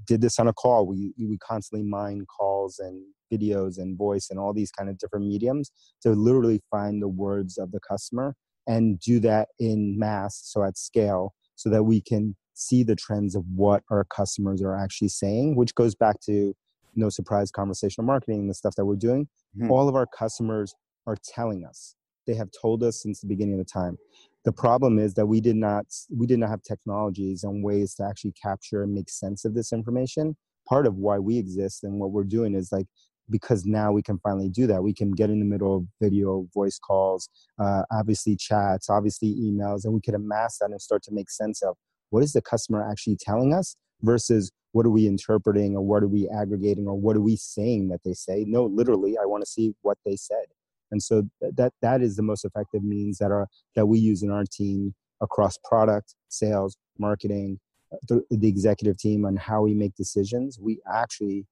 did 0.07 0.20
this 0.20 0.38
on 0.38 0.49
a 0.49 0.53
call. 0.53 0.87
We, 0.87 1.12
we 1.18 1.38
constantly 1.38 1.88
mine 1.88 2.25
calls 2.27 2.79
and 2.79 3.03
videos 3.33 3.79
and 3.79 3.99
voice 3.99 4.29
and 4.31 4.38
all 4.38 4.53
these 4.53 4.70
kind 4.70 4.88
of 4.88 4.99
different 4.99 5.27
mediums 5.27 5.70
to 6.03 6.11
literally 6.11 6.61
find 6.70 7.03
the 7.03 7.09
words 7.09 7.59
of 7.59 7.72
the 7.72 7.81
customer 7.81 8.35
and 8.68 8.99
do 9.01 9.20
that 9.20 9.49
in 9.59 9.99
mass, 9.99 10.40
so 10.44 10.64
at 10.64 10.77
scale, 10.77 11.35
so 11.57 11.68
that 11.70 11.85
we 11.85 12.01
can 12.01 12.37
see 12.55 12.83
the 12.83 12.96
trends 12.96 13.35
of 13.35 13.44
what 13.55 13.83
our 13.90 14.05
customers 14.05 14.62
are 14.62 14.77
actually 14.77 15.09
saying, 15.09 15.57
which 15.57 15.75
goes 15.75 15.94
back 15.94 16.20
to 16.20 16.55
no 16.97 17.09
surprise 17.09 17.51
conversational 17.51 18.07
marketing, 18.07 18.49
the 18.49 18.55
stuff 18.55 18.75
that 18.77 18.85
we're 18.85 18.97
doing, 18.97 19.29
mm-hmm. 19.57 19.71
all 19.71 19.89
of 19.89 19.95
our 19.95 20.07
customers 20.07 20.75
are 21.07 21.17
telling 21.35 21.65
us. 21.65 21.95
They 22.27 22.35
have 22.35 22.49
told 22.61 22.83
us 22.83 23.03
since 23.03 23.21
the 23.21 23.29
beginning 23.29 23.55
of 23.55 23.65
the 23.65 23.73
time. 23.73 23.97
The 24.45 24.53
problem 24.53 24.99
is 24.99 25.15
that 25.15 25.27
we 25.27 25.41
did 25.41 25.57
not 25.57 25.87
we 26.17 26.27
did 26.27 26.39
not 26.39 26.51
have 26.51 26.63
technologies 26.63 27.45
and 27.45 27.65
ways 27.65 27.95
to 27.95 28.05
actually 28.05 28.35
capture 28.41 28.83
and 28.83 28.93
make 28.93 29.11
sense 29.11 29.45
of 29.45 29.55
this 29.55 29.73
information. 29.73 30.37
Part 30.69 30.87
of 30.87 30.97
why 30.97 31.19
we 31.19 31.39
exist 31.39 31.85
and 31.85 32.01
what 32.01 32.11
we're 32.11 32.25
doing 32.25 32.55
is 32.55 32.71
like 32.73 32.87
because 33.31 33.65
now 33.65 33.93
we 33.93 34.03
can 34.03 34.19
finally 34.19 34.49
do 34.49 34.67
that. 34.69 34.83
We 34.83 34.95
can 34.95 35.13
get 35.13 35.31
in 35.31 35.39
the 35.39 35.45
middle 35.45 35.77
of 35.77 35.85
video, 36.01 36.47
voice 36.55 36.79
calls, 36.79 37.29
uh, 37.59 37.83
obviously 37.91 38.37
chats, 38.37 38.89
obviously 38.89 39.35
emails, 39.35 39.85
and 39.85 39.93
we 39.93 40.01
can 40.01 40.15
amass 40.15 40.59
that 40.59 40.71
and 40.71 40.81
start 40.81 41.03
to 41.05 41.13
make 41.13 41.31
sense 41.31 41.63
of 41.63 41.77
what 42.11 42.23
is 42.23 42.33
the 42.33 42.43
customer 42.43 42.89
actually 42.89 43.17
telling 43.17 43.53
us 43.53 43.77
versus 44.03 44.53
what 44.77 44.85
are 44.85 44.91
we 44.91 45.07
interpreting 45.07 45.75
or 45.75 45.81
what 45.81 46.03
are 46.03 46.09
we 46.09 46.29
aggregating 46.29 46.87
or 46.87 46.95
what 46.95 47.17
are 47.17 47.23
we 47.23 47.35
saying 47.35 47.89
that 47.89 48.01
they 48.05 48.12
say 48.12 48.45
no 48.47 48.67
literally 48.67 49.17
i 49.17 49.25
want 49.25 49.43
to 49.43 49.51
see 49.51 49.75
what 49.81 49.97
they 50.05 50.17
said 50.17 50.45
and 50.91 51.03
so 51.03 51.23
that 51.41 51.73
that 51.81 52.03
is 52.03 52.17
the 52.17 52.23
most 52.23 52.45
effective 52.45 52.85
means 52.85 53.17
that 53.17 53.31
are 53.31 53.49
that 53.75 53.87
we 53.87 53.99
use 53.99 54.23
in 54.23 54.31
our 54.31 54.45
team 54.45 54.95
across 55.23 55.57
product 55.65 56.15
sales 56.29 56.77
marketing 56.99 57.59
uh, 57.91 57.97
the, 58.07 58.23
the 58.31 58.49
executive 58.49 58.99
team 58.99 59.25
on 59.25 59.35
how 59.35 59.62
we 59.62 59.73
make 59.73 59.95
decisions 59.95 60.59
we 60.61 60.79
actually 60.93 61.47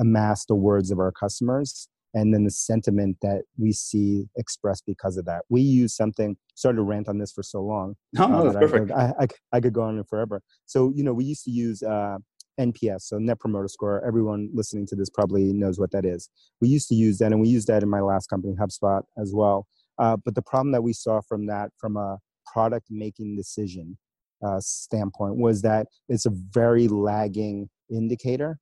amass 0.00 0.44
the 0.46 0.56
words 0.56 0.90
of 0.90 0.98
our 0.98 1.12
customers 1.12 1.88
and 2.14 2.32
then 2.32 2.44
the 2.44 2.50
sentiment 2.50 3.16
that 3.22 3.42
we 3.58 3.72
see 3.72 4.26
expressed 4.36 4.84
because 4.86 5.16
of 5.16 5.24
that. 5.26 5.42
We 5.48 5.60
use 5.60 5.94
something. 5.94 6.36
Started 6.54 6.76
to 6.76 6.82
rant 6.82 7.08
on 7.08 7.18
this 7.18 7.32
for 7.32 7.42
so 7.42 7.60
long. 7.60 7.96
No, 8.12 8.28
no, 8.28 8.38
uh, 8.38 8.42
that's 8.44 8.56
perfect. 8.56 8.92
I, 8.92 9.12
I, 9.18 9.26
I, 9.52 9.60
could 9.60 9.72
go 9.72 9.82
on 9.82 10.02
forever. 10.04 10.40
So 10.66 10.92
you 10.94 11.02
know, 11.02 11.12
we 11.12 11.24
used 11.24 11.44
to 11.44 11.50
use 11.50 11.82
uh, 11.82 12.18
NPS, 12.58 13.02
so 13.02 13.18
Net 13.18 13.38
Promoter 13.40 13.68
Score. 13.68 14.04
Everyone 14.06 14.48
listening 14.52 14.86
to 14.86 14.96
this 14.96 15.10
probably 15.10 15.52
knows 15.52 15.78
what 15.78 15.90
that 15.92 16.04
is. 16.04 16.28
We 16.60 16.68
used 16.68 16.88
to 16.88 16.94
use 16.94 17.18
that, 17.18 17.32
and 17.32 17.40
we 17.40 17.48
used 17.48 17.68
that 17.68 17.82
in 17.82 17.88
my 17.88 18.00
last 18.00 18.28
company, 18.28 18.54
HubSpot, 18.54 19.02
as 19.18 19.32
well. 19.34 19.66
Uh, 19.98 20.16
but 20.24 20.34
the 20.34 20.42
problem 20.42 20.72
that 20.72 20.82
we 20.82 20.92
saw 20.92 21.20
from 21.20 21.46
that, 21.46 21.70
from 21.78 21.96
a 21.96 22.18
product 22.52 22.86
making 22.90 23.36
decision 23.36 23.98
uh, 24.44 24.60
standpoint, 24.60 25.36
was 25.36 25.62
that 25.62 25.86
it's 26.08 26.26
a 26.26 26.30
very 26.30 26.88
lagging 26.88 27.68
indicator 27.90 28.58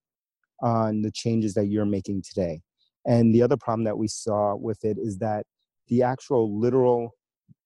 on 0.63 1.03
the 1.03 1.11
changes 1.11 1.55
that 1.55 1.67
you're 1.67 1.85
making 1.85 2.23
today. 2.23 2.61
And 3.05 3.35
the 3.35 3.43
other 3.43 3.57
problem 3.57 3.85
that 3.85 3.99
we 3.99 4.09
saw 4.09 4.55
with 4.55 4.85
it 4.85 4.97
is 4.99 5.19
that 5.19 5.45
the 5.89 6.03
actual 6.03 6.59
literal 6.59 7.15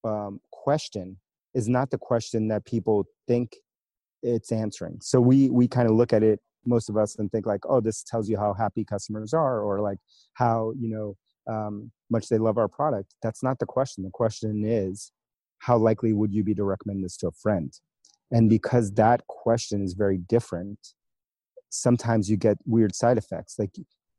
um, 0.05 0.41
question 0.51 1.19
is 1.55 1.69
not 1.69 1.91
the 1.91 1.99
question 1.99 2.49
that 2.49 2.65
people 2.65 3.05
think 3.27 3.57
it's 4.27 4.53
answering. 4.53 4.99
So 5.01 5.21
we 5.21 5.49
we 5.51 5.69
kind 5.69 5.89
of 5.89 5.95
look 5.95 6.13
at 6.13 6.23
it, 6.23 6.41
most 6.65 6.89
of 6.89 6.97
us, 6.97 7.17
and 7.17 7.31
think 7.31 7.47
like, 7.47 7.65
oh, 7.69 7.81
this 7.81 8.03
tells 8.03 8.29
you 8.29 8.37
how 8.37 8.55
happy 8.55 8.85
customers 8.85 9.33
are, 9.33 9.61
or 9.61 9.81
like 9.81 9.99
how 10.35 10.73
you 10.79 10.89
know 10.89 11.17
um, 11.53 11.91
much 12.11 12.29
they 12.29 12.39
love 12.39 12.59
our 12.59 12.69
product. 12.69 13.15
That's 13.23 13.43
not 13.43 13.59
the 13.59 13.67
question. 13.67 14.05
The 14.05 14.11
question 14.11 14.65
is, 14.67 15.13
how 15.59 15.77
likely 15.77 16.13
would 16.13 16.33
you 16.33 16.45
be 16.45 16.55
to 16.55 16.65
recommend 16.65 17.05
this 17.05 17.17
to 17.19 17.29
a 17.29 17.33
friend? 17.33 17.73
And 18.31 18.51
because 18.51 18.93
that 18.95 19.27
question 19.29 19.85
is 19.85 19.95
very 19.95 20.19
different, 20.19 20.79
sometimes 21.71 22.29
you 22.29 22.37
get 22.37 22.59
weird 22.67 22.95
side 22.95 23.19
effects. 23.19 23.57
Like 23.59 23.71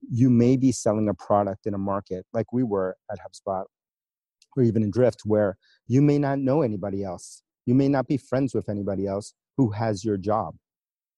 you 0.10 0.30
may 0.30 0.56
be 0.56 0.72
selling 0.72 1.10
a 1.10 1.14
product 1.14 1.66
in 1.66 1.74
a 1.74 1.78
market 1.78 2.26
like 2.34 2.54
we 2.54 2.64
were 2.64 2.96
at 3.12 3.20
HubSpot 3.20 3.66
or 4.56 4.64
even 4.64 4.84
in 4.84 4.92
Drift, 4.92 5.22
where 5.26 5.58
you 5.88 6.02
may 6.02 6.18
not 6.18 6.40
know 6.40 6.62
anybody 6.62 7.04
else. 7.04 7.44
You 7.66 7.76
may 7.76 7.90
not 7.90 8.08
be 8.08 8.18
friends 8.18 8.54
with 8.56 8.70
anybody 8.70 9.06
else 9.06 9.34
who 9.58 9.72
has 9.72 10.06
your 10.06 10.18
job. 10.18 10.56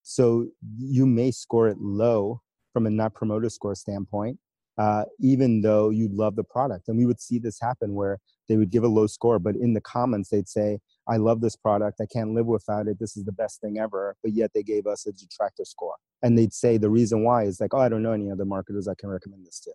So 0.03 0.47
you 0.77 1.05
may 1.05 1.31
score 1.31 1.67
it 1.67 1.77
low 1.79 2.41
from 2.73 2.87
a 2.87 2.89
net 2.89 3.13
promoter 3.13 3.49
score 3.49 3.75
standpoint, 3.75 4.39
uh, 4.77 5.03
even 5.19 5.61
though 5.61 5.89
you 5.89 6.09
love 6.11 6.35
the 6.35 6.43
product. 6.43 6.87
And 6.87 6.97
we 6.97 7.05
would 7.05 7.19
see 7.19 7.37
this 7.37 7.59
happen 7.59 7.93
where 7.93 8.19
they 8.47 8.57
would 8.57 8.71
give 8.71 8.83
a 8.83 8.87
low 8.87 9.07
score, 9.07 9.37
but 9.37 9.55
in 9.55 9.73
the 9.73 9.81
comments 9.81 10.29
they'd 10.29 10.47
say, 10.47 10.79
"I 11.07 11.17
love 11.17 11.41
this 11.41 11.55
product. 11.55 11.99
I 12.01 12.05
can't 12.05 12.33
live 12.33 12.47
without 12.47 12.87
it. 12.87 12.97
This 12.99 13.17
is 13.17 13.25
the 13.25 13.31
best 13.31 13.61
thing 13.61 13.77
ever." 13.77 14.15
But 14.23 14.33
yet 14.33 14.51
they 14.55 14.63
gave 14.63 14.87
us 14.87 15.05
a 15.05 15.11
detractor 15.11 15.65
score, 15.65 15.95
and 16.23 16.37
they'd 16.37 16.53
say 16.53 16.77
the 16.77 16.89
reason 16.89 17.23
why 17.23 17.43
is 17.43 17.59
like, 17.59 17.73
"Oh, 17.73 17.79
I 17.79 17.89
don't 17.89 18.01
know 18.01 18.13
any 18.13 18.31
other 18.31 18.45
marketers 18.45 18.87
I 18.87 18.95
can 18.95 19.09
recommend 19.09 19.45
this 19.45 19.59
to." 19.61 19.73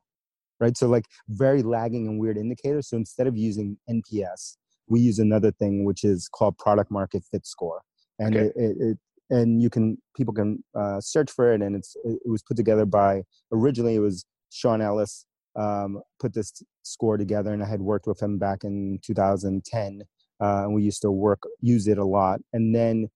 Right. 0.61 0.77
So 0.77 0.89
like 0.89 1.07
very 1.29 1.63
lagging 1.63 2.07
and 2.09 2.19
weird 2.19 2.39
indicators. 2.39 2.89
So 2.89 2.97
instead 2.97 3.27
of 3.27 3.37
using 3.37 3.77
NPS, 3.89 4.57
we 4.89 5.01
use 5.01 5.19
another 5.19 5.51
thing 5.53 5.85
which 5.85 6.05
is 6.05 6.29
called 6.29 6.59
product 6.59 6.91
market 6.91 7.25
fit 7.31 7.47
score, 7.47 7.83
and 8.19 8.37
okay. 8.37 8.47
it, 8.47 8.53
it, 8.57 8.77
it 8.81 8.99
and 9.31 9.63
you 9.63 9.71
can 9.71 9.97
people 10.17 10.35
can 10.35 10.63
uh, 10.79 11.01
search 11.01 11.31
for 11.31 11.53
it 11.53 11.63
and 11.63 11.75
it's 11.75 11.97
it 12.05 12.19
was 12.25 12.43
put 12.43 12.57
together 12.57 12.85
by 12.85 13.23
originally 13.53 13.95
it 13.95 14.01
was 14.01 14.25
sean 14.51 14.81
ellis 14.81 15.27
um, 15.57 16.01
put 16.21 16.35
this 16.35 16.63
score 16.83 17.17
together 17.17 17.53
and 17.53 17.63
i 17.63 17.67
had 17.67 17.81
worked 17.81 18.07
with 18.07 18.21
him 18.21 18.39
back 18.39 18.65
in 18.65 18.99
2010 19.03 20.03
uh, 20.43 20.65
and 20.65 20.75
we 20.75 20.83
used 20.83 21.03
to 21.03 21.11
work 21.11 21.43
use 21.61 21.89
it 21.89 21.99
a 21.99 22.05
lot 22.05 22.41
and 22.53 22.75
then 22.75 23.09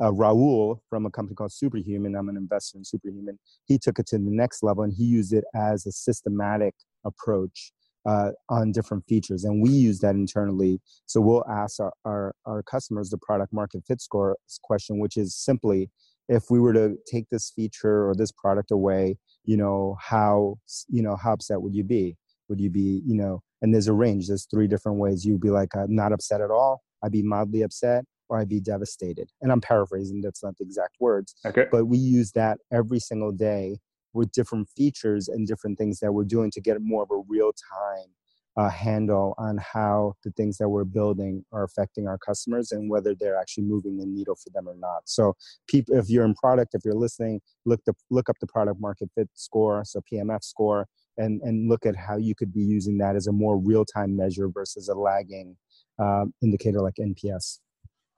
uh, 0.00 0.10
rahul 0.10 0.78
from 0.88 1.06
a 1.06 1.10
company 1.10 1.34
called 1.34 1.52
superhuman 1.52 2.16
i'm 2.16 2.28
an 2.28 2.36
investor 2.36 2.78
in 2.78 2.84
superhuman 2.84 3.38
he 3.66 3.78
took 3.78 3.98
it 3.98 4.06
to 4.06 4.16
the 4.16 4.24
next 4.30 4.62
level 4.62 4.82
and 4.82 4.94
he 4.96 5.04
used 5.04 5.32
it 5.32 5.44
as 5.54 5.86
a 5.86 5.92
systematic 5.92 6.74
approach 7.04 7.72
uh, 8.06 8.30
on 8.48 8.72
different 8.72 9.04
features. 9.06 9.44
And 9.44 9.62
we 9.62 9.70
use 9.70 10.00
that 10.00 10.14
internally. 10.14 10.80
So 11.06 11.20
we'll 11.20 11.44
ask 11.48 11.80
our, 11.80 11.92
our, 12.04 12.34
our 12.44 12.62
customers 12.62 13.10
the 13.10 13.18
product 13.18 13.52
market 13.52 13.84
fit 13.86 14.00
score 14.00 14.36
question, 14.62 14.98
which 14.98 15.16
is 15.16 15.34
simply 15.34 15.90
if 16.28 16.44
we 16.50 16.60
were 16.60 16.72
to 16.72 16.96
take 17.10 17.28
this 17.30 17.52
feature 17.54 18.08
or 18.08 18.14
this 18.14 18.32
product 18.32 18.70
away, 18.70 19.18
you 19.44 19.56
know, 19.56 19.96
how, 20.00 20.56
you 20.88 21.02
know, 21.02 21.16
how 21.16 21.32
upset 21.32 21.60
would 21.60 21.74
you 21.74 21.84
be? 21.84 22.16
Would 22.48 22.60
you 22.60 22.70
be, 22.70 23.02
you 23.06 23.16
know, 23.16 23.42
and 23.60 23.72
there's 23.72 23.88
a 23.88 23.92
range, 23.92 24.28
there's 24.28 24.46
three 24.50 24.66
different 24.66 24.98
ways. 24.98 25.24
You'd 25.24 25.40
be 25.40 25.50
like, 25.50 25.74
uh, 25.76 25.86
not 25.88 26.12
upset 26.12 26.40
at 26.40 26.50
all. 26.50 26.82
I'd 27.02 27.12
be 27.12 27.22
mildly 27.22 27.62
upset 27.62 28.04
or 28.28 28.38
I'd 28.38 28.48
be 28.48 28.60
devastated. 28.60 29.30
And 29.40 29.52
I'm 29.52 29.60
paraphrasing, 29.60 30.20
that's 30.20 30.42
not 30.42 30.56
the 30.56 30.64
exact 30.64 30.96
words. 31.00 31.34
Okay. 31.44 31.66
But 31.70 31.86
we 31.86 31.98
use 31.98 32.32
that 32.32 32.58
every 32.72 32.98
single 32.98 33.32
day 33.32 33.78
with 34.12 34.32
different 34.32 34.68
features 34.68 35.28
and 35.28 35.46
different 35.46 35.78
things 35.78 36.00
that 36.00 36.12
we're 36.12 36.24
doing 36.24 36.50
to 36.52 36.60
get 36.60 36.80
more 36.80 37.02
of 37.02 37.10
a 37.10 37.22
real 37.28 37.52
time 37.52 38.08
uh, 38.56 38.68
handle 38.68 39.34
on 39.38 39.58
how 39.58 40.14
the 40.24 40.30
things 40.32 40.58
that 40.58 40.68
we're 40.68 40.84
building 40.84 41.44
are 41.52 41.64
affecting 41.64 42.06
our 42.06 42.18
customers 42.18 42.72
and 42.72 42.90
whether 42.90 43.14
they're 43.14 43.38
actually 43.38 43.64
moving 43.64 43.96
the 43.96 44.04
needle 44.04 44.34
for 44.34 44.50
them 44.50 44.68
or 44.68 44.74
not. 44.76 45.02
So, 45.06 45.34
if 45.72 46.10
you're 46.10 46.24
in 46.24 46.34
product, 46.34 46.74
if 46.74 46.84
you're 46.84 46.94
listening, 46.94 47.40
look 47.64 47.80
the 47.86 47.94
look 48.10 48.28
up 48.28 48.36
the 48.40 48.46
product 48.46 48.80
market 48.80 49.10
fit 49.14 49.30
score, 49.34 49.84
so 49.84 50.02
PMF 50.12 50.44
score, 50.44 50.86
and 51.16 51.40
and 51.42 51.68
look 51.68 51.86
at 51.86 51.96
how 51.96 52.18
you 52.18 52.34
could 52.34 52.52
be 52.52 52.62
using 52.62 52.98
that 52.98 53.16
as 53.16 53.26
a 53.26 53.32
more 53.32 53.56
real 53.56 53.84
time 53.84 54.16
measure 54.16 54.48
versus 54.48 54.88
a 54.88 54.94
lagging 54.94 55.56
um, 55.98 56.34
indicator 56.42 56.80
like 56.80 56.94
NPS. 57.00 57.58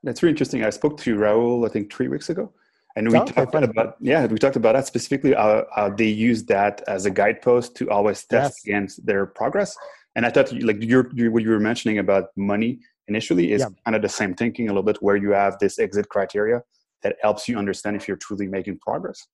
That's 0.03 0.23
really 0.23 0.33
interesting. 0.33 0.65
I 0.65 0.71
spoke 0.71 0.99
to 0.99 1.17
Rahul, 1.17 1.67
I 1.67 1.73
think, 1.73 1.93
three 1.93 2.09
weeks 2.09 2.29
ago, 2.29 2.53
and 2.97 3.11
we 3.11 3.19
talked 3.19 3.55
about 3.55 3.97
yeah, 4.01 4.27
we 4.27 4.39
talked 4.39 4.57
about 4.57 4.75
that 4.75 4.87
specifically. 4.87 5.35
Uh, 5.35 5.65
uh, 5.77 5.91
they 5.91 6.09
use 6.09 6.45
that 6.45 6.83
as 6.87 7.07
a 7.07 7.11
guidepost 7.11 7.75
to 7.77 7.91
always 7.91 8.25
test 8.25 8.61
yes. 8.61 8.65
against 8.65 9.07
their 9.07 9.27
progress. 9.27 9.77
And 10.15 10.25
I 10.25 10.31
thought 10.31 10.53
like 10.63 10.77
you're, 10.81 11.11
you, 11.13 11.33
what 11.33 11.43
you 11.43 11.51
were 11.51 11.61
mentioning 11.61 11.99
about 11.99 12.27
money 12.37 12.79
initially 13.09 13.53
is 13.53 13.63
yeah. 13.63 13.69
kind 13.85 13.97
of 13.97 14.03
the 14.03 14.09
same 14.09 14.35
thinking 14.35 14.69
a 14.69 14.71
little 14.71 14.85
bit, 14.85 14.99
where 15.03 15.17
you 15.17 15.31
have 15.31 15.59
this 15.59 15.81
exit 15.81 16.09
criteria 16.09 16.63
that 17.03 17.17
helps 17.21 17.49
you 17.49 17.59
understand 17.59 17.97
if 17.97 18.07
you're 18.07 18.17
truly 18.17 18.47
making 18.47 18.79
progress. 18.79 19.27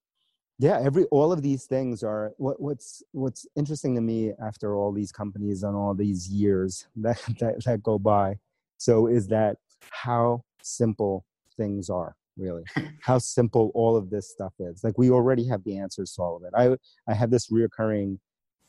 Yeah, 0.57 0.79
every 0.81 1.05
all 1.05 1.31
of 1.31 1.43
these 1.43 1.65
things 1.65 2.03
are 2.03 2.31
what, 2.37 2.59
what's 2.59 3.03
what's 3.11 3.45
interesting 3.55 3.93
to 3.93 4.01
me 4.01 4.33
after 4.43 4.75
all 4.75 4.91
these 4.91 5.11
companies 5.11 5.61
and 5.61 5.75
all 5.75 5.93
these 5.93 6.27
years 6.29 6.87
that, 6.95 7.21
that 7.39 7.63
that 7.63 7.83
go 7.83 7.99
by. 7.99 8.39
So 8.77 9.05
is 9.05 9.27
that 9.27 9.57
how 9.91 10.43
simple 10.63 11.25
things 11.57 11.91
are 11.91 12.15
really 12.37 12.63
how 13.01 13.17
simple 13.17 13.71
all 13.73 13.95
of 13.95 14.09
this 14.09 14.29
stuff 14.29 14.53
is. 14.59 14.83
Like 14.83 14.97
we 14.97 15.09
already 15.09 15.47
have 15.47 15.63
the 15.63 15.77
answers 15.77 16.13
to 16.13 16.21
all 16.21 16.37
of 16.37 16.43
it. 16.43 16.51
I 16.55 16.75
i 17.11 17.13
have 17.13 17.31
this 17.31 17.49
reoccurring 17.51 18.17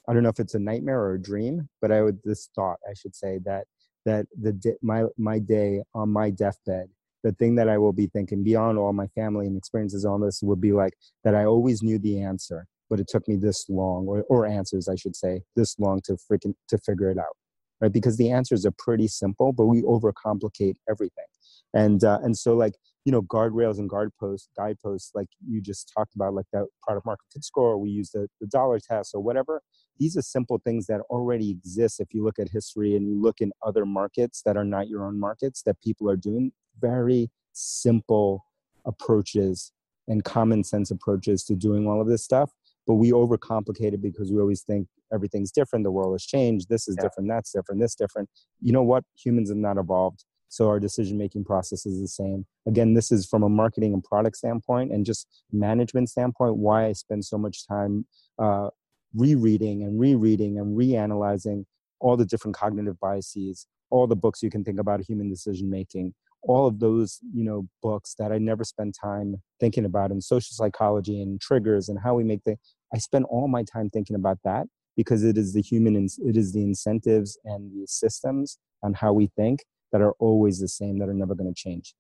i 0.09 0.13
don't 0.13 0.23
know 0.23 0.29
if 0.29 0.41
it's 0.41 0.55
a 0.55 0.59
nightmare 0.59 1.01
or 1.01 1.15
a 1.15 1.23
dream 1.23 1.69
but 1.81 1.93
i 1.93 2.03
would 2.03 2.19
this 2.25 2.49
thought 2.55 2.79
i 2.89 2.95
should 2.95 3.15
say 3.15 3.39
that 3.45 3.65
that 4.05 4.27
the 4.41 4.77
my 4.83 5.05
my 5.17 5.39
day 5.39 5.83
on 5.95 6.09
my 6.09 6.31
deathbed 6.31 6.89
the 7.23 7.33
thing 7.33 7.55
that 7.55 7.69
i 7.69 7.79
will 7.79 7.93
be 7.93 8.07
thinking 8.09 8.43
beyond 8.43 8.79
all 8.79 8.93
my 8.93 9.07
family 9.09 9.47
and 9.47 9.57
experiences 9.57 10.05
on 10.05 10.21
this 10.21 10.43
would 10.43 10.61
be 10.61 10.73
like 10.73 10.95
that 11.25 11.35
i 11.35 11.45
always 11.45 11.83
knew 11.83 11.99
the 11.99 12.21
answer 12.21 12.67
but 12.91 13.01
it 13.01 13.09
took 13.09 13.27
me 13.29 13.37
this 13.37 13.67
long 13.69 14.07
or, 14.07 14.25
or 14.29 14.47
answers 14.47 14.89
i 14.89 14.97
should 14.97 15.15
say 15.15 15.43
this 15.57 15.79
long 15.79 16.01
to 16.03 16.15
freaking 16.15 16.55
to 16.69 16.79
figure 16.79 17.11
it 17.11 17.19
out 17.19 17.37
right? 17.83 17.93
Because 17.93 18.17
the 18.17 18.31
answers 18.31 18.65
are 18.65 18.73
pretty 18.79 19.09
simple 19.09 19.53
but 19.53 19.67
we 19.67 19.83
overcomplicate 19.83 20.77
everything. 20.89 21.27
And 21.75 22.03
uh, 22.05 22.21
and 22.23 22.37
so 22.37 22.55
like 22.55 22.75
you 23.05 23.13
know 23.13 23.23
guardrails 23.23 23.79
and 23.79 23.89
guard 23.89 24.11
posts 24.19 24.49
guideposts 24.57 25.11
like 25.15 25.29
you 25.47 25.61
just 25.61 25.91
talked 25.97 26.15
about 26.15 26.35
like 26.35 26.47
that 26.53 26.67
product 26.83 27.07
market 27.07 27.25
fit 27.33 27.45
score 27.45 27.79
we 27.79 27.91
use 27.91 28.11
the, 28.11 28.29
the 28.41 28.47
dollar 28.47 28.79
test 28.79 29.15
or 29.15 29.21
whatever 29.21 29.61
these 29.99 30.17
are 30.17 30.23
simple 30.23 30.61
things 30.65 30.87
that 30.87 31.01
already 31.11 31.51
exist 31.51 32.01
if 32.01 32.09
you 32.13 32.25
look 32.25 32.39
at 32.39 32.49
history 32.49 32.97
and 32.97 33.07
you 33.07 33.21
look 33.21 33.41
in 33.41 33.53
other 33.65 33.85
markets 33.85 34.43
that 34.45 34.57
are 34.57 34.65
not 34.65 34.89
your 34.89 35.05
own 35.05 35.19
markets 35.19 35.63
that 35.63 35.81
people 35.81 36.09
are 36.09 36.17
doing 36.17 36.53
very 36.81 37.31
simple 37.53 38.45
approaches 38.85 39.73
and 40.09 40.25
common 40.25 40.65
sense 40.65 40.91
approaches 40.91 41.45
to 41.45 41.55
doing 41.55 41.87
all 41.87 42.01
of 42.01 42.09
this 42.09 42.25
stuff 42.25 42.51
but 42.87 42.95
we 42.95 43.13
overcomplicate 43.13 43.93
it 43.93 44.03
because 44.03 44.33
we 44.33 44.41
always 44.41 44.63
think 44.63 44.89
everything's 45.13 45.53
different 45.53 45.85
the 45.85 45.91
world 45.91 46.15
has 46.15 46.25
changed 46.25 46.69
this 46.69 46.89
is 46.89 46.97
yeah. 46.99 47.03
different 47.03 47.29
that's 47.29 47.53
different 47.53 47.81
this 47.81 47.95
different. 47.95 48.29
You 48.61 48.73
know 48.73 48.83
what? 48.83 49.05
Humans 49.17 49.51
have 49.51 49.59
not 49.59 49.77
evolved 49.77 50.25
so 50.53 50.69
our 50.69 50.79
decision 50.79 51.17
making 51.17 51.43
process 51.45 51.87
is 51.87 51.99
the 51.99 52.07
same. 52.07 52.45
Again 52.67 52.93
this 52.93 53.11
is 53.11 53.25
from 53.25 53.43
a 53.43 53.49
marketing 53.49 53.95
and 53.95 54.05
product 54.05 54.37
standpoint 54.37 54.93
and 54.93 55.07
just 55.07 55.27
management 55.51 56.11
standpoint 56.11 56.57
why 56.57 56.87
i 56.87 56.93
spend 56.93 57.25
so 57.25 57.39
much 57.39 57.67
time 57.67 58.05
uh, 58.39 58.69
rereading 59.15 59.83
and 59.83 59.99
rereading 59.99 60.59
and 60.59 60.77
reanalyzing 60.77 61.65
all 62.01 62.17
the 62.17 62.27
different 62.27 62.57
cognitive 62.57 62.99
biases 63.01 63.67
all 63.91 64.07
the 64.07 64.17
books 64.17 64.43
you 64.43 64.51
can 64.51 64.63
think 64.63 64.79
about 64.79 65.01
human 65.01 65.31
decision 65.31 65.71
making 65.71 66.15
all 66.43 66.67
of 66.67 66.81
those 66.81 67.21
you 67.35 67.45
know 67.45 67.67
books 67.83 68.15
that 68.19 68.33
i 68.33 68.39
never 68.39 68.65
spend 68.65 68.95
time 69.01 69.37
thinking 69.61 69.85
about 69.85 70.11
in 70.11 70.21
social 70.21 70.55
psychology 70.55 71.21
and 71.23 71.41
triggers 71.41 71.89
and 71.89 71.99
how 72.03 72.15
we 72.15 72.25
make 72.25 72.43
the 72.45 72.57
i 72.95 72.99
spend 72.99 73.25
all 73.27 73.49
my 73.49 73.63
time 73.63 73.89
thinking 73.91 74.17
about 74.17 74.39
that 74.45 74.67
because 74.97 75.25
it 75.25 75.39
is 75.39 75.55
the 75.55 75.63
human 75.63 75.95
it 76.31 76.37
is 76.37 76.53
the 76.53 76.63
incentives 76.63 77.39
and 77.45 77.71
the 77.73 77.87
systems 77.87 78.59
on 78.83 78.95
how 78.95 79.13
we 79.13 79.29
think 79.37 79.61
that 79.93 80.01
are 80.01 80.13
always 80.19 80.59
the 80.59 80.69
same 80.69 80.99
that 80.99 81.09
are 81.09 81.15
never 81.15 81.35
going 81.35 81.53
to 81.53 81.55
change 81.55 81.95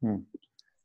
hmm. 0.00 0.16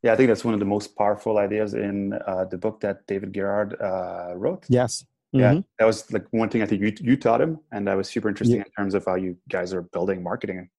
yeah 0.03 0.13
i 0.13 0.15
think 0.15 0.27
that's 0.27 0.45
one 0.45 0.53
of 0.53 0.59
the 0.59 0.65
most 0.65 0.95
powerful 0.95 1.37
ideas 1.37 1.73
in 1.73 2.13
uh, 2.27 2.45
the 2.45 2.57
book 2.57 2.79
that 2.79 3.05
david 3.07 3.33
gerhardt 3.33 3.79
uh, 3.81 4.35
wrote 4.35 4.65
yes 4.69 5.05
yeah 5.31 5.51
mm-hmm. 5.51 5.59
that 5.79 5.85
was 5.85 6.11
like 6.11 6.25
one 6.31 6.49
thing 6.49 6.61
i 6.61 6.65
think 6.65 6.81
you, 6.81 6.93
you 7.01 7.17
taught 7.17 7.41
him 7.41 7.59
and 7.71 7.87
that 7.87 7.97
was 7.97 8.07
super 8.07 8.29
interesting 8.29 8.57
yeah. 8.57 8.63
in 8.63 8.71
terms 8.77 8.93
of 8.93 9.03
how 9.05 9.15
you 9.15 9.37
guys 9.49 9.73
are 9.73 9.81
building 9.81 10.23
marketing 10.23 10.69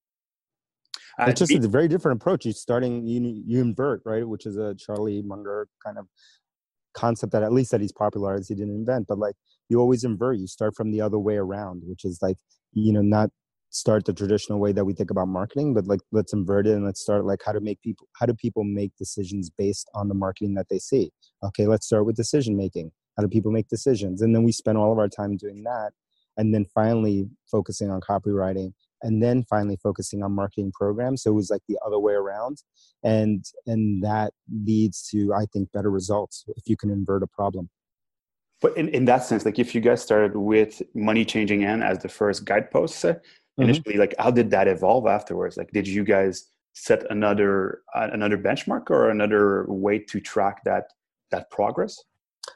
uh, 1.19 1.27
it's 1.29 1.41
just 1.41 1.53
a 1.53 1.69
very 1.69 1.89
different 1.89 2.21
approach 2.21 2.45
you 2.45 2.53
starting 2.53 3.07
you 3.07 3.43
you 3.47 3.61
invert 3.61 4.03
right 4.05 4.27
which 4.27 4.47
is 4.47 4.57
a 4.57 4.75
charlie 4.75 5.23
munger 5.23 5.69
kind 5.85 5.99
of 5.99 6.07
concept 6.95 7.33
that 7.33 7.43
at 7.43 7.53
least 7.53 7.71
that 7.71 7.81
he's 7.81 7.93
popularized 7.93 8.49
he 8.49 8.55
didn't 8.55 8.75
invent 8.75 9.07
but 9.07 9.19
like 9.19 9.35
you 9.69 9.79
always 9.79 10.05
invert 10.05 10.39
you 10.39 10.47
start 10.47 10.75
from 10.75 10.91
the 10.91 11.01
other 11.01 11.19
way 11.19 11.37
around 11.37 11.83
which 11.85 12.05
is 12.05 12.19
like 12.23 12.39
you 12.73 12.93
know 12.93 13.03
not 13.03 13.31
start 13.77 14.07
the 14.07 14.13
traditional 14.13 14.59
way 14.59 14.73
that 14.73 14.85
we 14.85 14.95
think 14.95 15.11
about 15.11 15.29
marketing 15.29 15.75
but 15.75 15.87
like 15.87 16.01
let's 16.11 16.33
invert 16.33 16.67
it 16.67 16.73
and 16.73 16.85
let's 16.85 17.01
start 17.01 17.27
like 17.27 17.41
how 17.45 17.53
to 17.53 17.61
make 17.61 17.81
people 17.83 18.09
how 18.15 18.25
do 18.25 18.33
people 18.33 18.65
make 18.65 18.91
decisions 18.97 19.51
based 19.51 19.91
on 19.95 20.09
the 20.09 20.15
marketing 20.15 20.55
that 20.55 20.67
they 20.71 20.79
see? 20.79 21.11
Okay 21.45 21.67
let's 21.67 21.87
start 21.87 22.07
with 22.07 22.17
decision 22.17 22.57
making. 22.57 22.91
How 23.17 23.23
do 23.23 23.29
people 23.29 23.53
make 23.53 23.69
decisions? 23.69 24.23
And 24.23 24.35
then 24.35 24.43
we 24.45 24.53
spend 24.53 24.79
all 24.79 24.93
of 24.93 24.99
our 24.99 25.09
time 25.09 25.37
doing 25.37 25.63
that 25.65 25.91
and 26.39 26.55
then 26.55 26.65
finally 26.75 27.29
focusing 27.51 27.91
on 27.91 28.01
copywriting 28.01 28.73
and 29.03 29.23
then 29.23 29.45
finally 29.45 29.79
focusing 29.83 30.23
on 30.23 30.33
marketing 30.33 30.73
programs. 30.73 31.23
So 31.23 31.31
it 31.31 31.35
was 31.35 31.51
like 31.51 31.63
the 31.69 31.79
other 31.85 31.99
way 31.99 32.15
around. 32.15 32.63
And 33.03 33.45
and 33.67 34.03
that 34.03 34.33
leads 34.65 35.07
to 35.11 35.35
i 35.35 35.45
think 35.53 35.71
better 35.73 35.91
results 35.91 36.45
if 36.57 36.65
you 36.67 36.79
can 36.79 36.91
invert 36.91 37.23
a 37.23 37.27
problem. 37.27 37.69
But 38.63 38.75
in, 38.79 38.89
in 38.89 39.05
that 39.05 39.23
sense 39.25 39.45
like 39.45 39.59
if 39.59 39.75
you 39.75 39.83
guys 39.83 40.03
started 40.03 40.35
with 40.35 40.81
money 40.95 41.27
changing 41.27 41.61
in 41.61 41.83
as 41.83 41.99
the 41.99 42.09
first 42.09 42.47
guidepost. 42.47 43.05
Initially 43.59 43.95
mm-hmm. 43.95 44.01
like 44.01 44.15
how 44.19 44.31
did 44.31 44.51
that 44.51 44.69
evolve 44.69 45.07
afterwards? 45.07 45.57
Like 45.57 45.71
did 45.73 45.87
you 45.87 46.05
guys 46.05 46.47
set 46.73 47.11
another 47.11 47.83
uh, 47.95 48.09
another 48.13 48.37
benchmark 48.37 48.91
or 48.91 49.11
another 49.11 49.67
way 49.69 49.99
to 49.99 50.21
track 50.21 50.65
that 50.65 50.93
that 51.31 51.51
progress? 51.51 52.03